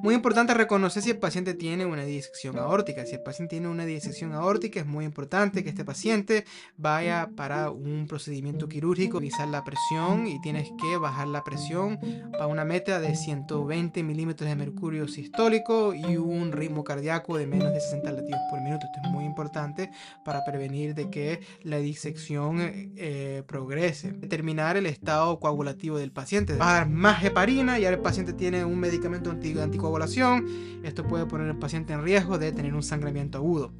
Muy 0.00 0.14
importante 0.14 0.54
reconocer 0.54 1.02
si 1.02 1.10
el 1.10 1.18
paciente 1.18 1.54
tiene 1.54 1.84
una 1.84 2.04
disección 2.04 2.56
aórtica. 2.56 3.04
Si 3.04 3.16
el 3.16 3.20
paciente 3.20 3.56
tiene 3.56 3.66
una 3.68 3.84
disección 3.84 4.32
aórtica, 4.32 4.78
es 4.78 4.86
muy 4.86 5.04
importante 5.04 5.64
que 5.64 5.70
este 5.70 5.84
paciente 5.84 6.44
vaya 6.76 7.30
para 7.34 7.72
un 7.72 8.06
procedimiento 8.06 8.68
quirúrgico, 8.68 9.18
revisar 9.18 9.48
la 9.48 9.64
presión 9.64 10.28
y 10.28 10.40
tienes 10.40 10.70
que 10.80 10.96
bajar 10.98 11.26
la 11.26 11.42
presión 11.42 11.98
a 12.38 12.46
una 12.46 12.64
meta 12.64 13.00
de 13.00 13.16
120 13.16 14.04
milímetros 14.04 14.48
de 14.48 14.54
mercurio 14.54 15.08
sistólico 15.08 15.92
y 15.92 16.16
un 16.16 16.52
ritmo 16.52 16.84
cardíaco 16.84 17.36
de 17.36 17.48
menos 17.48 17.72
de 17.72 17.80
60 17.80 18.12
latidos 18.12 18.40
por 18.50 18.60
minuto. 18.60 18.86
Esto 18.86 19.00
es 19.02 19.10
muy 19.10 19.24
importante 19.24 19.90
para 20.24 20.44
prevenir 20.44 20.94
de 20.94 21.10
que 21.10 21.40
la 21.64 21.78
disección 21.78 22.60
eh, 22.60 23.42
progrese. 23.48 24.12
Determinar 24.12 24.76
el 24.76 24.86
estado 24.86 25.40
coagulativo 25.40 25.98
del 25.98 26.12
paciente. 26.12 26.54
Dar 26.54 26.88
más 26.88 27.24
heparina 27.24 27.80
y 27.80 27.84
ahora 27.84 27.96
el 27.96 28.02
paciente 28.02 28.32
tiene 28.32 28.64
un 28.64 28.78
medicamento 28.78 29.30
anticoagulante 29.30 29.87
esto 30.82 31.06
puede 31.06 31.26
poner 31.26 31.48
al 31.48 31.58
paciente 31.58 31.92
en 31.92 32.02
riesgo 32.02 32.38
de 32.38 32.52
tener 32.52 32.74
un 32.74 32.82
sangramiento 32.82 33.38
agudo. 33.38 33.72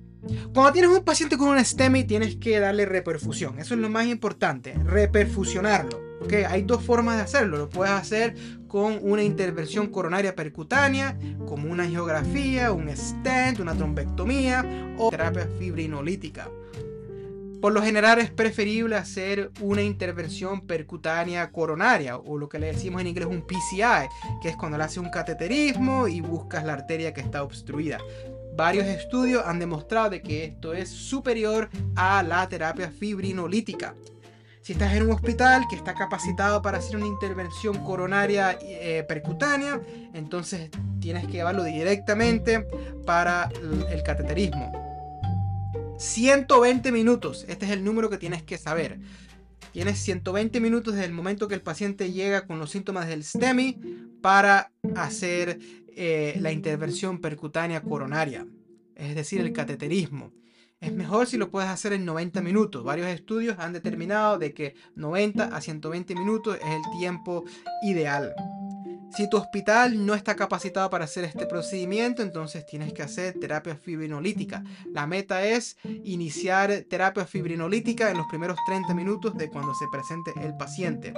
Cuando 0.53 0.73
tienes 0.73 0.90
un 0.90 1.05
paciente 1.05 1.38
con 1.38 1.49
una 1.49 1.64
STEMI 1.64 2.05
tienes 2.05 2.37
que 2.37 2.59
darle 2.59 2.87
reperfusión. 2.87 3.59
Eso 3.59 3.75
es 3.75 3.81
lo 3.81 3.88
más 3.88 4.07
importante, 4.07 4.75
reperfusionarlo. 4.85 6.01
¿okay? 6.21 6.44
Hay 6.44 6.62
dos 6.62 6.83
formas 6.83 7.16
de 7.16 7.23
hacerlo. 7.23 7.57
Lo 7.57 7.68
puedes 7.68 7.94
hacer 7.94 8.35
con 8.66 8.99
una 9.03 9.23
intervención 9.23 9.88
coronaria 9.88 10.35
percutánea, 10.35 11.16
como 11.47 11.71
una 11.71 11.85
angiografía, 11.85 12.73
un 12.73 12.94
stent, 12.94 13.61
una 13.61 13.75
trombectomía 13.75 14.94
o 14.99 15.11
terapia 15.11 15.49
fibrinolítica. 15.59 16.49
Por 17.61 17.73
lo 17.73 17.83
general 17.83 18.21
es 18.21 18.31
preferible 18.31 18.94
hacer 18.94 19.51
una 19.61 19.83
intervención 19.83 20.61
percutánea 20.61 21.51
coronaria 21.51 22.16
o 22.16 22.38
lo 22.38 22.49
que 22.49 22.61
le 22.61 22.68
decimos 22.68 23.01
en 23.01 23.09
inglés 23.09 23.27
un 23.27 23.42
PCI, 23.42 24.09
que 24.40 24.51
es 24.51 24.57
cuando 24.57 24.79
le 24.79 24.85
hace 24.85 25.01
un 25.01 25.11
cateterismo 25.11 26.07
y 26.07 26.21
buscas 26.21 26.64
la 26.64 26.75
arteria 26.75 27.12
que 27.12 27.21
está 27.21 27.42
obstruida. 27.42 27.99
Varios 28.55 28.87
estudios 28.87 29.44
han 29.44 29.59
demostrado 29.59 30.11
de 30.11 30.23
que 30.23 30.44
esto 30.44 30.73
es 30.73 30.88
superior 30.88 31.68
a 31.97 32.23
la 32.23 32.49
terapia 32.49 32.90
fibrinolítica. 32.90 33.94
Si 34.61 34.75
estás 34.75 34.92
en 34.94 35.05
un 35.05 35.12
hospital 35.12 35.66
que 35.68 35.77
está 35.77 35.94
capacitado 35.94 36.62
para 36.62 36.79
hacer 36.79 36.97
una 36.97 37.07
intervención 37.07 37.79
coronaria 37.83 38.57
eh, 38.61 39.05
percutánea, 39.09 39.81
entonces 40.14 40.71
tienes 41.01 41.27
que 41.27 41.33
llevarlo 41.33 41.64
directamente 41.64 42.66
para 43.05 43.49
el 43.90 44.03
cateterismo. 44.03 44.78
120 45.99 46.93
minutos. 46.93 47.45
Este 47.49 47.67
es 47.67 47.73
el 47.73 47.85
número 47.85 48.09
que 48.09 48.19
tienes 48.19 48.45
que 48.45 48.57
saber. 48.57 49.01
Tienes 49.73 49.99
120 49.99 50.61
minutos 50.61 50.95
desde 50.95 51.07
el 51.07 51.13
momento 51.13 51.49
que 51.49 51.55
el 51.55 51.61
paciente 51.61 52.13
llega 52.13 52.47
con 52.47 52.59
los 52.59 52.71
síntomas 52.71 53.09
del 53.09 53.25
STEMI 53.25 53.81
para 54.23 54.73
hacer 54.95 55.59
eh, 55.89 56.37
la 56.41 56.53
intervención 56.53 57.21
percutánea 57.21 57.83
coronaria, 57.83 58.47
es 58.95 59.15
decir, 59.17 59.41
el 59.41 59.53
cateterismo. 59.53 60.33
Es 60.81 60.93
mejor 60.93 61.27
si 61.27 61.37
lo 61.37 61.51
puedes 61.51 61.69
hacer 61.69 61.93
en 61.93 62.05
90 62.05 62.41
minutos. 62.43 62.85
Varios 62.85 63.09
estudios 63.09 63.59
han 63.59 63.73
determinado 63.73 64.39
de 64.39 64.55
que 64.55 64.77
90 64.95 65.45
a 65.47 65.61
120 65.61 66.15
minutos 66.15 66.57
es 66.57 66.71
el 66.71 66.99
tiempo 66.99 67.45
ideal. 67.83 68.35
Si 69.16 69.29
tu 69.29 69.37
hospital 69.37 70.05
no 70.07 70.14
está 70.14 70.37
capacitado 70.37 70.90
para 70.90 71.05
hacer 71.05 71.25
este 71.25 71.47
procedimiento, 71.47 72.23
entonces 72.23 72.66
tienes 72.66 72.92
que 72.92 73.03
hacer 73.03 73.38
terapia 73.40 73.77
fibrinolítica. 73.77 74.62
La 74.92 75.07
meta 75.07 75.44
es 75.44 75.77
iniciar 76.05 76.85
terapia 76.88 77.25
fibrinolítica 77.25 78.11
en 78.11 78.18
los 78.18 78.27
primeros 78.27 78.59
30 78.66 78.94
minutos 78.94 79.37
de 79.37 79.49
cuando 79.49 79.75
se 79.75 79.87
presente 79.90 80.33
el 80.42 80.57
paciente. 80.57 81.14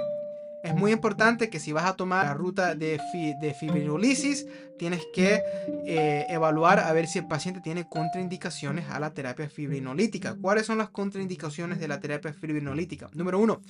Es 0.63 0.75
muy 0.75 0.91
importante 0.91 1.49
que 1.49 1.59
si 1.59 1.71
vas 1.71 1.85
a 1.85 1.95
tomar 1.95 2.25
la 2.25 2.33
ruta 2.35 2.75
de, 2.75 2.99
de 3.41 3.53
fibrinolisis, 3.53 4.45
tienes 4.77 5.01
que 5.11 5.41
eh, 5.85 6.25
evaluar 6.29 6.79
a 6.79 6.91
ver 6.93 7.07
si 7.07 7.19
el 7.19 7.27
paciente 7.27 7.61
tiene 7.61 7.87
contraindicaciones 7.89 8.87
a 8.89 8.99
la 8.99 9.11
terapia 9.11 9.49
fibrinolítica. 9.49 10.35
¿Cuáles 10.39 10.67
son 10.67 10.77
las 10.77 10.89
contraindicaciones 10.89 11.79
de 11.79 11.87
la 11.87 11.99
terapia 11.99 12.31
fibrinolítica? 12.33 13.09
Número 13.13 13.39
uno, 13.39 13.61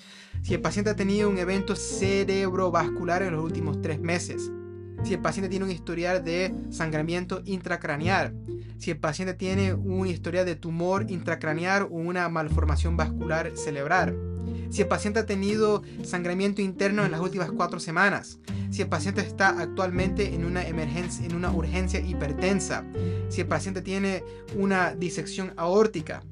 si 0.41 0.54
el 0.54 0.62
paciente 0.62 0.89
ha 0.89 0.95
tenido 0.95 1.30
un 1.30 1.38
evento 1.38 1.75
cerebrovascular 1.75 3.23
en 3.23 3.34
los 3.34 3.43
últimos 3.43 3.82
tres 3.82 3.99
meses. 3.99 4.51
Si 5.04 5.13
el 5.13 5.21
paciente 5.21 5.49
tiene 5.49 5.65
un 5.65 5.71
historial 5.71 6.23
de 6.23 6.54
sangramiento 6.69 7.41
intracraneal. 7.45 8.36
Si 8.77 8.91
el 8.91 8.99
paciente 8.99 9.34
tiene 9.34 9.73
un 9.73 10.08
historial 10.08 10.45
de 10.45 10.56
tumor 10.56 11.10
intracraneal 11.10 11.84
o 11.84 11.95
una 11.95 12.27
malformación 12.30 12.97
vascular 12.97 13.51
cerebral 13.56 14.30
si 14.69 14.81
el 14.81 14.87
paciente 14.87 15.19
ha 15.19 15.25
tenido 15.25 15.83
sangramiento 16.03 16.61
interno 16.61 17.05
en 17.05 17.11
las 17.11 17.21
últimas 17.21 17.51
cuatro 17.51 17.79
semanas, 17.79 18.39
si 18.69 18.81
el 18.81 18.89
paciente 18.89 19.21
está 19.21 19.49
actualmente 19.59 20.33
en 20.33 20.45
una 20.45 20.65
emergencia, 20.65 21.25
en 21.25 21.35
una 21.35 21.51
urgencia 21.51 21.99
hipertensa, 21.99 22.85
si 23.29 23.41
el 23.41 23.47
paciente 23.47 23.81
tiene 23.81 24.23
una 24.55 24.95
disección 24.95 25.53
aórtica 25.57 26.23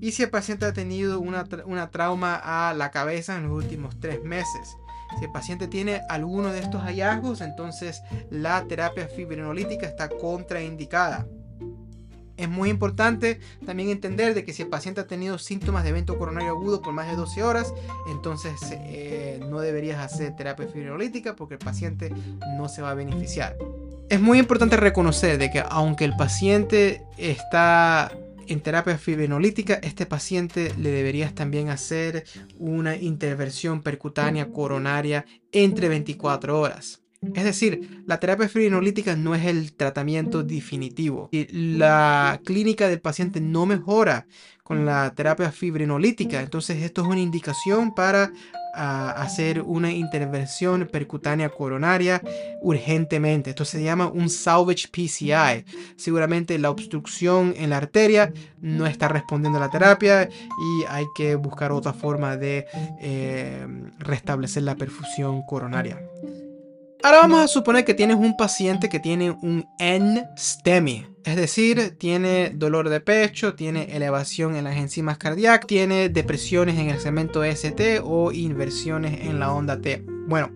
y 0.00 0.12
si 0.12 0.22
el 0.22 0.30
paciente 0.30 0.66
ha 0.66 0.72
tenido 0.72 1.20
una, 1.20 1.46
una 1.66 1.90
trauma 1.90 2.34
a 2.36 2.74
la 2.74 2.90
cabeza 2.90 3.36
en 3.36 3.44
los 3.44 3.52
últimos 3.52 3.98
tres 4.00 4.22
meses. 4.22 4.76
Si 5.18 5.24
el 5.24 5.32
paciente 5.32 5.68
tiene 5.68 6.00
alguno 6.08 6.52
de 6.52 6.58
estos 6.58 6.82
hallazgos, 6.82 7.40
entonces 7.40 8.02
la 8.30 8.64
terapia 8.66 9.06
fibrinolítica 9.06 9.86
está 9.86 10.08
contraindicada. 10.08 11.26
Es 12.36 12.48
muy 12.48 12.68
importante 12.68 13.40
también 13.64 13.90
entender 13.90 14.34
de 14.34 14.44
que 14.44 14.52
si 14.52 14.62
el 14.62 14.68
paciente 14.68 15.00
ha 15.00 15.06
tenido 15.06 15.38
síntomas 15.38 15.84
de 15.84 15.90
evento 15.90 16.18
coronario 16.18 16.50
agudo 16.50 16.82
por 16.82 16.92
más 16.92 17.06
de 17.08 17.16
12 17.16 17.42
horas, 17.42 17.72
entonces 18.08 18.54
eh, 18.72 19.40
no 19.48 19.60
deberías 19.60 20.00
hacer 20.00 20.34
terapia 20.34 20.66
fibrinolítica 20.66 21.36
porque 21.36 21.54
el 21.54 21.60
paciente 21.60 22.12
no 22.56 22.68
se 22.68 22.82
va 22.82 22.90
a 22.90 22.94
beneficiar. 22.94 23.56
Es 24.08 24.20
muy 24.20 24.38
importante 24.38 24.76
reconocer 24.76 25.38
de 25.38 25.50
que 25.50 25.62
aunque 25.68 26.04
el 26.04 26.16
paciente 26.16 27.02
está 27.16 28.12
en 28.46 28.60
terapia 28.60 28.98
fibrinolítica, 28.98 29.74
este 29.74 30.06
paciente 30.06 30.72
le 30.78 30.90
deberías 30.90 31.34
también 31.34 31.70
hacer 31.70 32.24
una 32.58 32.96
intervención 32.96 33.82
percutánea 33.82 34.50
coronaria 34.50 35.24
entre 35.52 35.88
24 35.88 36.60
horas. 36.60 37.03
Es 37.34 37.44
decir, 37.44 38.02
la 38.06 38.20
terapia 38.20 38.48
fibrinolítica 38.48 39.16
no 39.16 39.34
es 39.34 39.44
el 39.46 39.72
tratamiento 39.72 40.42
definitivo. 40.42 41.28
Y 41.32 41.46
la 41.52 42.40
clínica 42.44 42.88
del 42.88 43.00
paciente 43.00 43.40
no 43.40 43.66
mejora 43.66 44.26
con 44.62 44.86
la 44.86 45.12
terapia 45.14 45.52
fibrinolítica. 45.52 46.40
Entonces 46.40 46.82
esto 46.82 47.02
es 47.02 47.08
una 47.08 47.20
indicación 47.20 47.94
para 47.94 48.32
a 48.74 49.10
hacer 49.22 49.62
una 49.62 49.92
intervención 49.92 50.88
percutánea 50.90 51.48
coronaria 51.48 52.20
urgentemente. 52.60 53.50
Esto 53.50 53.64
se 53.64 53.82
llama 53.82 54.08
un 54.08 54.28
salvage 54.28 54.88
PCI. 54.88 55.64
Seguramente 55.96 56.58
la 56.58 56.70
obstrucción 56.70 57.54
en 57.56 57.70
la 57.70 57.78
arteria 57.78 58.32
no 58.60 58.86
está 58.86 59.08
respondiendo 59.08 59.58
a 59.58 59.60
la 59.60 59.70
terapia 59.70 60.28
y 60.28 60.84
hay 60.88 61.04
que 61.14 61.36
buscar 61.36 61.72
otra 61.72 61.92
forma 61.92 62.36
de 62.36 62.66
eh, 63.00 63.66
restablecer 63.98 64.64
la 64.64 64.74
perfusión 64.74 65.42
coronaria. 65.46 66.00
Ahora 67.04 67.18
vamos 67.18 67.40
a 67.40 67.48
suponer 67.48 67.84
que 67.84 67.92
tienes 67.92 68.16
un 68.16 68.34
paciente 68.34 68.88
que 68.88 68.98
tiene 68.98 69.30
un 69.30 69.68
N-STEMI, 69.78 71.06
es 71.26 71.36
decir, 71.36 71.98
tiene 71.98 72.48
dolor 72.48 72.88
de 72.88 73.00
pecho, 73.00 73.54
tiene 73.54 73.94
elevación 73.94 74.56
en 74.56 74.64
las 74.64 74.78
enzimas 74.78 75.18
cardíacas, 75.18 75.66
tiene 75.66 76.08
depresiones 76.08 76.78
en 76.78 76.88
el 76.88 76.98
segmento 76.98 77.44
ST 77.44 78.00
o 78.02 78.32
inversiones 78.32 79.20
en 79.20 79.38
la 79.38 79.52
onda 79.52 79.82
T. 79.82 80.02
Bueno, 80.28 80.50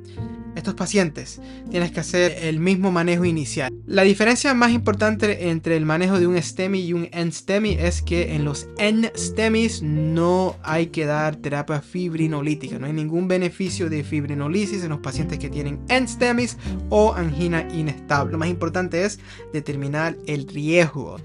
estos 0.58 0.74
pacientes 0.74 1.40
tienes 1.70 1.92
que 1.92 2.00
hacer 2.00 2.36
el 2.42 2.60
mismo 2.60 2.90
manejo 2.92 3.24
inicial. 3.24 3.72
La 3.86 4.02
diferencia 4.02 4.52
más 4.54 4.72
importante 4.72 5.48
entre 5.48 5.76
el 5.76 5.84
manejo 5.84 6.18
de 6.18 6.26
un 6.26 6.40
STEMI 6.40 6.80
y 6.80 6.92
un 6.92 7.08
N-STEMI 7.12 7.72
es 7.72 8.02
que 8.02 8.34
en 8.34 8.44
los 8.44 8.68
N-STEMIs 8.78 9.82
no 9.82 10.56
hay 10.62 10.88
que 10.88 11.06
dar 11.06 11.36
terapia 11.36 11.80
fibrinolítica. 11.80 12.78
No 12.78 12.86
hay 12.86 12.92
ningún 12.92 13.28
beneficio 13.28 13.88
de 13.88 14.04
fibrinolisis 14.04 14.82
en 14.82 14.90
los 14.90 15.00
pacientes 15.00 15.38
que 15.38 15.48
tienen 15.48 15.80
N-STEMIs 15.88 16.58
o 16.90 17.14
angina 17.14 17.66
inestable. 17.72 18.32
Lo 18.32 18.38
más 18.38 18.48
importante 18.48 19.04
es 19.04 19.20
determinar 19.52 20.16
el 20.26 20.46
riesgo. 20.46 21.18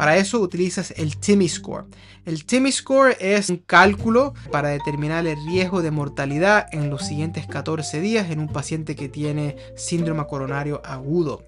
Para 0.00 0.16
eso 0.16 0.40
utilizas 0.40 0.94
el 0.96 1.18
TIMI 1.18 1.46
score. 1.46 1.84
El 2.24 2.46
TIMI 2.46 2.72
score 2.72 3.18
es 3.20 3.50
un 3.50 3.58
cálculo 3.58 4.32
para 4.50 4.70
determinar 4.70 5.26
el 5.26 5.36
riesgo 5.44 5.82
de 5.82 5.90
mortalidad 5.90 6.68
en 6.72 6.88
los 6.88 7.04
siguientes 7.04 7.46
14 7.46 8.00
días 8.00 8.30
en 8.30 8.40
un 8.40 8.48
paciente 8.48 8.96
que 8.96 9.10
tiene 9.10 9.56
síndrome 9.76 10.26
coronario 10.26 10.80
agudo. 10.86 11.44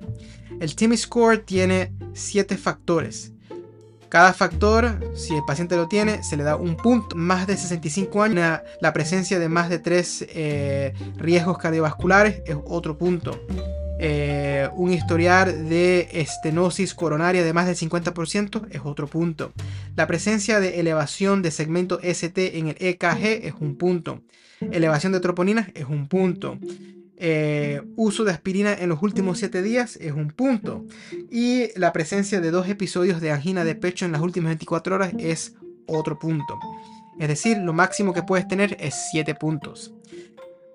El 0.61 0.76
TIMI 0.76 0.98
score 0.98 1.38
tiene 1.38 1.94
7 2.12 2.59
factores. 2.59 3.32
Cada 4.11 4.34
factor, 4.34 5.00
si 5.16 5.34
el 5.34 5.44
paciente 5.46 5.74
lo 5.74 5.88
tiene, 5.88 6.22
se 6.22 6.36
le 6.36 6.42
da 6.42 6.57
un 6.57 6.76
punto. 6.76 7.16
Más 7.16 7.46
de 7.46 7.57
65 7.57 8.22
años, 8.22 8.61
la 8.82 8.92
presencia 8.92 9.38
de 9.38 9.48
más 9.48 9.70
de 9.70 9.78
3 9.78 10.26
eh, 10.28 10.92
riesgos 11.16 11.57
cardiovasculares 11.57 12.42
es 12.44 12.59
otro 12.66 12.98
punto. 12.98 13.40
Eh, 14.05 14.68
un 14.74 14.92
historial 14.92 15.68
de 15.68 16.09
estenosis 16.11 16.92
coronaria 16.92 17.44
de 17.44 17.53
más 17.53 17.66
del 17.66 17.76
50% 17.76 18.66
es 18.72 18.80
otro 18.82 19.07
punto. 19.07 19.53
La 19.94 20.09
presencia 20.09 20.59
de 20.59 20.80
elevación 20.80 21.40
de 21.40 21.53
segmento 21.53 22.00
ST 22.03 22.59
en 22.59 22.68
el 22.68 22.76
EKG 22.80 23.46
es 23.46 23.55
un 23.61 23.76
punto. 23.76 24.20
Elevación 24.72 25.12
de 25.12 25.20
troponinas 25.20 25.68
es 25.74 25.84
un 25.84 26.09
punto. 26.09 26.59
Eh, 27.16 27.80
uso 27.94 28.24
de 28.24 28.32
aspirina 28.32 28.74
en 28.74 28.88
los 28.88 29.00
últimos 29.05 29.38
7 29.38 29.62
días 29.62 29.96
es 30.00 30.11
un 30.11 30.32
punto. 30.32 30.84
Y 31.30 31.68
la 31.78 31.92
presencia 31.92 32.40
de 32.40 32.50
dos 32.50 32.68
episodios 32.68 33.20
de 33.20 33.30
angina 33.30 33.62
de 33.62 33.76
pecho 33.76 34.05
en 34.05 34.11
las 34.11 34.20
últimas 34.20 34.48
24 34.50 34.96
horas 34.96 35.12
es 35.16 35.55
otro 35.86 36.18
punto. 36.18 36.59
Es 37.20 37.28
decir, 37.28 37.59
lo 37.59 37.72
máximo 37.72 38.12
que 38.12 38.24
puedes 38.24 38.48
tener 38.48 38.76
es 38.80 38.96
7 39.12 39.36
puntos. 39.36 39.94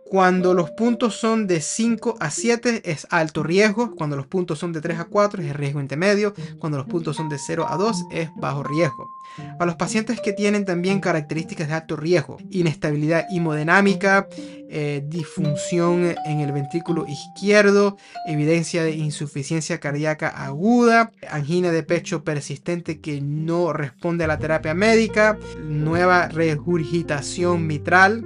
Cuando 0.10 0.54
los 0.54 0.72
puntos 0.72 1.16
son 1.16 1.48
de 1.48 1.60
5 1.60 2.16
a 2.20 2.32
7 2.32 2.84
es 2.86 3.08
alto 3.10 3.44
riesgo. 3.44 3.94
Cuando 3.96 4.16
los 4.16 4.26
puntos 4.26 4.58
son 4.60 4.72
de 4.72 4.80
3 4.80 5.00
a 5.00 5.06
4 5.06 5.44
es 5.44 5.56
riesgo 5.56 5.82
intermedio. 5.82 6.34
Cuando 6.60 6.78
los 6.78 6.88
puntos 6.88 7.18
son 7.18 7.28
de 7.28 7.38
0 7.38 7.66
a 7.68 7.76
2 7.76 8.06
es 8.12 8.30
bajo 8.38 8.64
riesgo. 8.64 9.18
Para 9.58 9.66
los 9.66 9.76
pacientes 9.76 10.22
que 10.22 10.34
tienen 10.34 10.66
también 10.66 11.00
características 11.00 11.68
de 11.68 11.74
alto 11.76 11.96
riesgo, 11.96 12.38
inestabilidad 12.50 13.26
hemodinámica, 13.30 14.28
eh, 14.70 15.04
disfunción 15.06 16.16
en 16.26 16.40
el 16.40 16.52
ventrículo 16.52 17.06
izquierdo, 17.08 17.98
evidencia 18.26 18.84
de 18.84 18.92
insuficiencia 18.92 19.80
cardíaca 19.80 20.30
aguda, 20.30 21.12
angina 21.30 21.72
de 21.72 21.84
pecho 21.84 22.24
persistente 22.24 23.00
que 23.00 23.22
no 23.22 23.74
responde 23.74 24.24
a 24.24 24.28
la 24.28 24.40
terapia 24.40 24.74
médica, 24.74 25.38
nueva 25.60 26.30
regurgitación 26.30 27.68
mitral, 27.68 28.24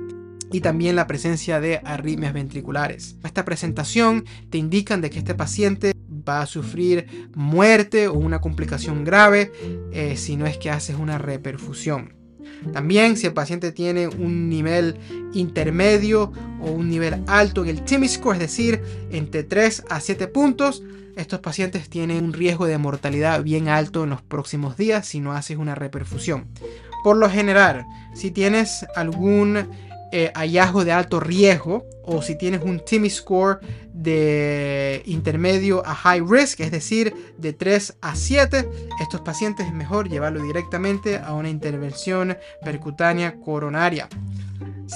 y 0.52 0.62
también 0.62 0.96
la 0.96 1.08
presencia 1.08 1.60
de 1.60 1.82
arritmias 1.84 2.34
ventriculares. 2.34 3.16
Esta 3.24 3.46
presentación 3.46 4.26
te 4.50 4.58
indican 4.58 5.02
de 5.02 5.10
que 5.10 5.20
este 5.20 5.36
paciente 5.36 5.94
va 6.28 6.42
a 6.42 6.46
sufrir 6.46 7.30
muerte 7.34 8.08
o 8.08 8.14
una 8.14 8.40
complicación 8.40 9.04
grave 9.04 9.52
eh, 9.92 10.16
si 10.18 10.36
no 10.36 10.46
es 10.46 10.58
que 10.58 10.70
haces 10.70 10.96
una 10.98 11.18
reperfusión. 11.18 12.14
También 12.74 13.18
si 13.18 13.28
el 13.28 13.34
paciente 13.34 13.72
tiene 13.72 14.08
un 14.08 14.50
nivel 14.50 14.98
intermedio 15.34 16.32
o 16.62 16.72
un 16.72 16.90
nivel 16.90 17.24
alto 17.28 17.64
en 17.64 17.70
el 17.70 17.84
TIMI 17.84 18.08
score, 18.08 18.36
es 18.36 18.42
decir, 18.42 18.82
entre 19.12 19.44
3 19.44 19.86
a 19.90 20.00
7 20.00 20.28
puntos, 20.28 20.84
estos 21.16 21.40
pacientes 21.40 21.90
tienen 21.90 22.24
un 22.24 22.34
riesgo 22.34 22.66
de 22.66 22.78
mortalidad 22.78 23.44
bien 23.44 23.68
alto 23.68 24.04
en 24.04 24.12
los 24.12 24.22
próximos 24.22 24.78
días 24.78 25.08
si 25.08 25.20
no 25.20 25.34
haces 25.34 25.58
una 25.58 25.76
reperfusión. 25.76 26.48
Por 27.04 27.18
lo 27.18 27.30
general, 27.30 27.86
si 28.14 28.32
tienes 28.32 28.86
algún 28.96 29.68
eh, 30.12 30.32
hallazgo 30.36 30.84
de 30.84 30.92
alto 30.92 31.20
riesgo 31.20 31.86
o 32.04 32.22
si 32.22 32.38
tienes 32.38 32.62
un 32.64 32.84
TIMI 32.84 33.10
score 33.10 33.60
de 33.94 35.04
intermedio 35.06 35.86
a 35.86 35.94
high 35.96 36.22
risk, 36.28 36.60
es 36.62 36.72
decir, 36.72 37.14
de 37.38 37.54
3 37.54 37.98
a 38.02 38.16
7, 38.16 38.70
estos 39.00 39.22
pacientes 39.22 39.68
es 39.68 39.74
mejor 39.74 40.10
llevarlo 40.10 40.42
directamente 40.42 41.18
a 41.18 41.34
una 41.34 41.50
intervención 41.50 42.38
percutánea 42.64 43.40
coronaria. 43.40 44.10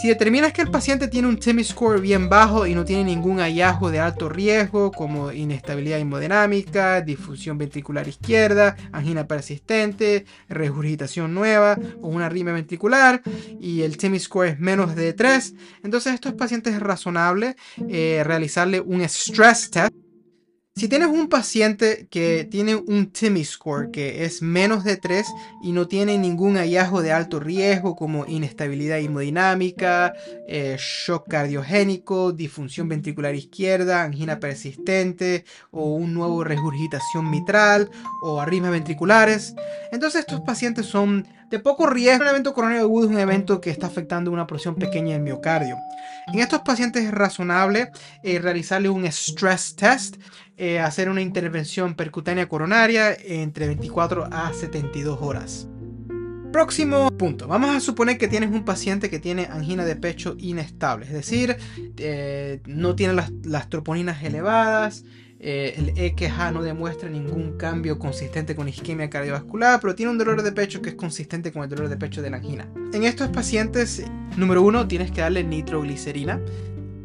Si 0.01 0.09
determinas 0.09 0.51
que 0.51 0.61
el 0.61 0.69
paciente 0.69 1.07
tiene 1.07 1.29
un 1.29 1.37
TIMI 1.37 1.63
score 1.63 2.01
bien 2.01 2.27
bajo 2.27 2.67
y 2.67 2.75
no 2.75 2.83
tiene 2.83 3.05
ningún 3.05 3.39
hallazgo 3.39 3.91
de 3.91 3.99
alto 3.99 4.27
riesgo 4.27 4.91
como 4.91 5.31
inestabilidad 5.31 5.99
hemodinámica, 5.99 7.01
difusión 7.01 7.57
ventricular 7.57 8.05
izquierda, 8.07 8.75
angina 8.91 9.25
persistente, 9.25 10.25
regurgitación 10.49 11.33
nueva 11.33 11.79
o 12.01 12.09
una 12.09 12.25
arritmia 12.25 12.53
ventricular 12.53 13.21
y 13.59 13.83
el 13.83 13.97
TIMI 13.97 14.19
score 14.19 14.49
es 14.49 14.59
menos 14.59 14.95
de 14.95 15.13
3, 15.13 15.55
entonces 15.83 16.13
estos 16.13 16.33
pacientes 16.33 16.73
es 16.73 16.81
razonable 16.81 17.55
eh, 17.87 18.21
realizarle 18.25 18.81
un 18.81 19.01
stress 19.01 19.71
test 19.71 20.04
si 20.77 20.89
tienes 20.89 21.07
un 21.07 21.29
paciente 21.29 22.07
que 22.11 22.43
tiene 22.43 22.75
un 22.75 23.09
TIMI 23.09 23.45
score 23.45 23.91
que 23.91 24.25
es 24.25 24.41
menos 24.41 24.83
de 24.83 24.97
3 24.97 25.25
y 25.63 25.71
no 25.71 25.87
tiene 25.87 26.17
ningún 26.17 26.57
hallazgo 26.57 27.01
de 27.01 27.13
alto 27.13 27.39
riesgo 27.39 27.95
como 27.95 28.25
inestabilidad 28.25 28.99
hemodinámica, 28.99 30.13
eh, 30.49 30.75
shock 30.77 31.29
cardiogénico, 31.29 32.33
disfunción 32.33 32.89
ventricular 32.89 33.35
izquierda, 33.35 34.03
angina 34.03 34.41
persistente 34.41 35.45
o 35.71 35.93
un 35.93 36.13
nuevo 36.13 36.43
regurgitación 36.43 37.29
mitral 37.29 37.89
o 38.21 38.41
arritmias 38.41 38.73
ventriculares, 38.73 39.55
entonces 39.93 40.21
estos 40.21 40.41
pacientes 40.41 40.87
son 40.87 41.25
de 41.49 41.59
poco 41.59 41.87
riesgo. 41.87 42.23
Un 42.23 42.29
evento 42.29 42.53
coronario 42.53 42.83
agudo 42.83 43.05
es 43.05 43.11
un 43.11 43.19
evento 43.19 43.61
que 43.61 43.69
está 43.69 43.87
afectando 43.87 44.31
una 44.31 44.47
porción 44.47 44.75
pequeña 44.75 45.13
del 45.13 45.21
miocardio. 45.21 45.77
En 46.33 46.39
estos 46.39 46.61
pacientes 46.61 47.03
es 47.03 47.11
razonable 47.11 47.91
eh, 48.23 48.39
realizarle 48.39 48.89
un 48.89 49.05
stress 49.05 49.75
test, 49.75 50.15
eh, 50.57 50.79
hacer 50.79 51.09
una 51.09 51.21
intervención 51.21 51.95
percutánea 51.95 52.47
coronaria 52.47 53.13
entre 53.13 53.67
24 53.67 54.29
a 54.31 54.53
72 54.53 55.19
horas. 55.21 55.67
Próximo 56.55 57.09
punto. 57.17 57.49
Vamos 57.49 57.75
a 57.75 57.81
suponer 57.81 58.17
que 58.17 58.29
tienes 58.29 58.49
un 58.49 58.63
paciente 58.63 59.09
que 59.09 59.19
tiene 59.19 59.47
angina 59.51 59.83
de 59.83 59.97
pecho 59.97 60.37
inestable, 60.39 61.05
es 61.05 61.11
decir, 61.11 61.57
eh, 61.97 62.61
no 62.65 62.95
tiene 62.95 63.13
las, 63.43 63.69
troponinas 63.69 64.23
elevadas, 64.23 65.03
eh, 65.41 65.73
el 65.75 65.89
EKG 65.97 66.53
no 66.53 66.63
demuestra 66.63 67.09
ningún 67.09 67.57
cambio 67.57 67.99
consistente 67.99 68.55
con 68.55 68.69
isquemia 68.69 69.09
cardiovascular, 69.09 69.81
pero 69.81 69.95
tiene 69.95 70.13
un 70.13 70.17
dolor 70.17 70.41
de 70.41 70.53
pecho 70.53 70.81
que 70.81 70.91
es 70.91 70.95
consistente 70.95 71.51
con 71.51 71.63
el 71.63 71.69
dolor 71.69 71.89
de 71.89 71.97
pecho 71.97 72.21
de 72.21 72.29
la 72.29 72.37
angina. 72.37 72.69
En 72.93 73.03
estos 73.03 73.27
pacientes, 73.27 74.01
número 74.37 74.61
uno, 74.61 74.87
tienes 74.87 75.11
que 75.11 75.19
darle 75.19 75.43
nitroglicerina. 75.43 76.39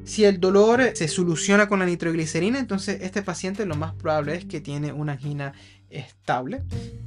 Si 0.05 0.25
el 0.25 0.41
dolor 0.41 0.91
se 0.95 1.09
soluciona 1.09 1.69
con 1.69 1.79
la 1.79 1.87
nitroglicerina, 1.87 2.59
entonces 2.59 2.99
este 3.03 3.23
paciente 3.23 3.67
lo 3.67 3.77
más 3.77 3.95
probable 3.95 4.35
es 4.35 4.45
que 4.45 4.61
tiene 4.61 4.93
una 4.93 5.13
angina 5.13 5.53
estable. 5.91 6.63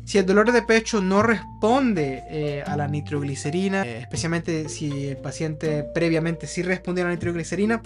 Si 0.06 0.18
el 0.18 0.26
dolor 0.26 0.52
de 0.52 0.62
pecho 0.62 1.02
no 1.02 1.24
responde 1.24 2.24
eh, 2.30 2.64
a 2.66 2.76
la 2.76 2.88
nitroglicerina, 2.88 3.84
eh, 3.84 4.00
especialmente 4.00 4.70
si 4.70 5.08
el 5.08 5.18
paciente 5.18 5.84
previamente 5.94 6.48
sí 6.48 6.62
respondió 6.62 7.06
a 7.06 7.08
la 7.08 7.14
nitroglicerina, 7.14 7.82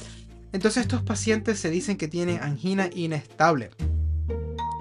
entonces 0.54 0.82
estos 0.82 1.04
pacientes 1.04 1.60
se 1.60 1.70
dicen 1.70 1.98
que 1.98 2.08
tienen 2.08 2.42
angina 2.42 2.90
inestable. 2.94 3.70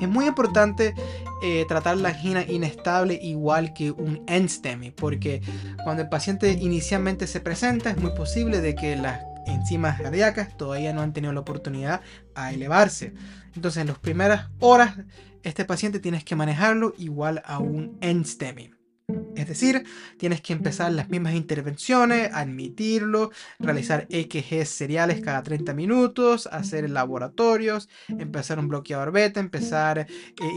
Es 0.01 0.09
muy 0.09 0.27
importante 0.27 0.95
eh, 1.43 1.64
tratar 1.68 1.97
la 1.97 2.11
angina 2.11 2.45
inestable 2.45 3.18
igual 3.22 3.72
que 3.72 3.91
un 3.91 4.24
NSTEMI, 4.29 4.91
porque 4.91 5.41
cuando 5.85 6.03
el 6.03 6.09
paciente 6.09 6.53
inicialmente 6.53 7.27
se 7.27 7.41
presenta 7.41 7.91
es 7.91 7.99
muy 7.99 8.11
posible 8.11 8.61
de 8.61 8.74
que 8.74 8.97
las 8.97 9.20
enzimas 9.47 10.01
cardíacas 10.01 10.57
todavía 10.57 10.92
no 10.92 11.01
han 11.03 11.12
tenido 11.12 11.32
la 11.32 11.40
oportunidad 11.40 12.01
a 12.34 12.53
elevarse. 12.53 13.14
Entonces 13.55 13.80
en 13.80 13.88
las 13.88 13.99
primeras 13.99 14.49
horas 14.61 14.97
este 15.42 15.64
paciente 15.64 16.01
tienes 16.01 16.24
que 16.24 16.36
manejarlo 16.36 16.92
igual 16.99 17.42
a 17.44 17.59
un 17.59 17.99
NSTEMI. 18.03 18.76
Es 19.36 19.46
decir, 19.46 19.84
tienes 20.18 20.40
que 20.40 20.52
empezar 20.52 20.90
las 20.90 21.09
mismas 21.09 21.34
intervenciones, 21.34 22.30
admitirlo, 22.32 23.30
realizar 23.61 24.07
EKGs 24.11 24.68
seriales 24.68 25.20
cada 25.20 25.44
30 25.44 25.74
minutos, 25.74 26.48
hacer 26.48 26.90
laboratorios, 26.90 27.88
empezar 28.09 28.59
un 28.59 28.66
bloqueador 28.66 29.12
beta, 29.12 29.38
empezar 29.38 29.98
eh, 30.00 30.07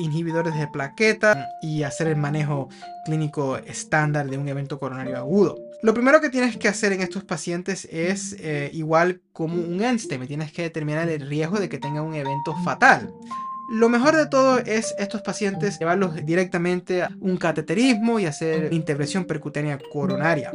inhibidores 0.01 0.55
de 0.57 0.67
plaqueta 0.67 1.47
y 1.61 1.83
hacer 1.83 2.07
el 2.07 2.15
manejo 2.15 2.69
clínico 3.05 3.57
estándar 3.57 4.27
de 4.27 4.37
un 4.39 4.47
evento 4.47 4.79
coronario 4.79 5.17
agudo. 5.17 5.57
Lo 5.83 5.93
primero 5.93 6.19
que 6.19 6.29
tienes 6.29 6.57
que 6.57 6.67
hacer 6.67 6.91
en 6.91 7.01
estos 7.01 7.23
pacientes 7.23 7.87
es 7.91 8.35
eh, 8.39 8.71
igual 8.73 9.21
como 9.31 9.55
un 9.55 9.77
me 9.77 10.27
tienes 10.27 10.51
que 10.51 10.63
determinar 10.63 11.07
el 11.07 11.27
riesgo 11.27 11.59
de 11.59 11.69
que 11.69 11.77
tenga 11.77 12.01
un 12.01 12.15
evento 12.15 12.55
fatal. 12.63 13.13
Lo 13.69 13.87
mejor 13.87 14.15
de 14.15 14.25
todo 14.25 14.57
es 14.57 14.95
estos 14.97 15.21
pacientes 15.21 15.77
llevarlos 15.77 16.15
directamente 16.25 17.03
a 17.03 17.09
un 17.19 17.37
cateterismo 17.37 18.19
y 18.19 18.25
hacer 18.25 18.73
intervención 18.73 19.25
percutánea 19.25 19.77
coronaria. 19.91 20.51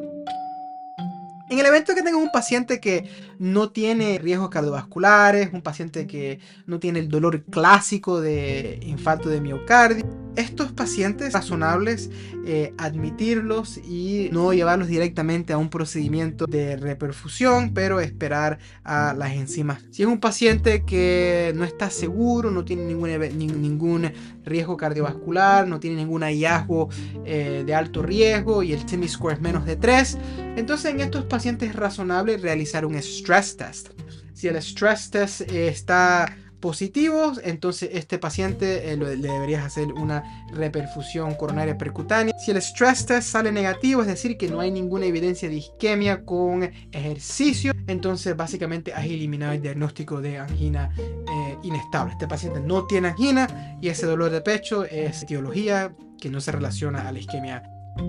En 1.48 1.58
el 1.60 1.66
evento 1.66 1.94
que 1.94 2.02
tengas 2.02 2.20
un 2.20 2.32
paciente 2.32 2.80
que 2.80 3.08
no 3.38 3.70
tiene 3.70 4.18
riesgos 4.18 4.48
cardiovasculares, 4.48 5.52
un 5.52 5.62
paciente 5.62 6.08
que 6.08 6.40
no 6.66 6.80
tiene 6.80 6.98
el 6.98 7.08
dolor 7.08 7.44
clásico 7.44 8.20
de 8.20 8.80
infarto 8.82 9.28
de 9.28 9.40
miocardio, 9.40 10.23
estos 10.36 10.72
pacientes 10.72 11.32
razonables 11.32 12.10
eh, 12.46 12.74
admitirlos 12.76 13.78
y 13.78 14.28
no 14.32 14.52
llevarlos 14.52 14.88
directamente 14.88 15.52
a 15.52 15.58
un 15.58 15.70
procedimiento 15.70 16.46
de 16.46 16.76
reperfusión, 16.76 17.72
pero 17.72 18.00
esperar 18.00 18.58
a 18.82 19.14
las 19.14 19.32
enzimas. 19.32 19.82
Si 19.90 20.02
es 20.02 20.08
un 20.08 20.20
paciente 20.20 20.84
que 20.84 21.52
no 21.54 21.64
está 21.64 21.90
seguro, 21.90 22.50
no 22.50 22.64
tiene 22.64 22.84
ningún, 22.84 23.10
ningún 23.38 24.12
riesgo 24.44 24.76
cardiovascular, 24.76 25.66
no 25.66 25.80
tiene 25.80 25.96
ningún 25.96 26.22
hallazgo 26.22 26.88
eh, 27.24 27.62
de 27.66 27.74
alto 27.74 28.02
riesgo 28.02 28.62
y 28.62 28.72
el 28.72 28.84
TIMI 28.84 29.08
score 29.08 29.34
es 29.34 29.40
menos 29.40 29.64
de 29.64 29.76
3, 29.76 30.18
entonces 30.56 30.92
en 30.92 31.00
estos 31.00 31.24
pacientes 31.24 31.70
es 31.70 31.76
razonable 31.76 32.36
realizar 32.36 32.84
un 32.84 32.96
stress 32.96 33.56
test. 33.56 33.88
Si 34.34 34.48
el 34.48 34.56
stress 34.56 35.10
test 35.10 35.40
está 35.50 36.36
positivos, 36.64 37.42
entonces 37.44 37.90
este 37.92 38.18
paciente 38.18 38.90
eh, 38.90 38.96
le 38.96 39.16
deberías 39.16 39.66
hacer 39.66 39.92
una 39.92 40.46
reperfusión 40.50 41.34
coronaria 41.34 41.76
percutánea. 41.76 42.34
Si 42.38 42.52
el 42.52 42.56
stress 42.56 43.04
test 43.04 43.28
sale 43.28 43.52
negativo, 43.52 44.00
es 44.00 44.06
decir, 44.06 44.38
que 44.38 44.48
no 44.48 44.60
hay 44.60 44.70
ninguna 44.70 45.04
evidencia 45.04 45.46
de 45.46 45.56
isquemia 45.56 46.24
con 46.24 46.62
ejercicio, 46.90 47.74
entonces 47.86 48.34
básicamente 48.34 48.94
has 48.94 49.04
eliminado 49.04 49.52
el 49.52 49.60
diagnóstico 49.60 50.22
de 50.22 50.38
angina 50.38 50.90
eh, 50.98 51.58
inestable. 51.64 52.14
Este 52.14 52.26
paciente 52.26 52.60
no 52.60 52.86
tiene 52.86 53.08
angina 53.08 53.76
y 53.82 53.88
ese 53.88 54.06
dolor 54.06 54.30
de 54.30 54.40
pecho 54.40 54.86
es 54.86 55.22
etiología 55.22 55.94
que 56.18 56.30
no 56.30 56.40
se 56.40 56.50
relaciona 56.50 57.06
a 57.06 57.12
la 57.12 57.18
isquemia 57.18 57.62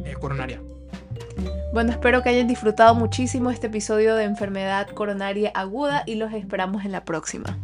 eh, 0.06 0.16
coronaria. 0.18 0.62
Bueno, 1.74 1.92
espero 1.92 2.24
que 2.24 2.30
hayan 2.30 2.48
disfrutado 2.48 2.96
muchísimo 2.96 3.52
este 3.52 3.68
episodio 3.68 4.16
de 4.16 4.24
enfermedad 4.24 4.88
coronaria 4.92 5.52
aguda 5.54 6.04
y 6.06 6.16
los 6.16 6.32
esperamos 6.32 6.86
en 6.86 6.94
la 6.94 7.04
próxima. 7.04 7.58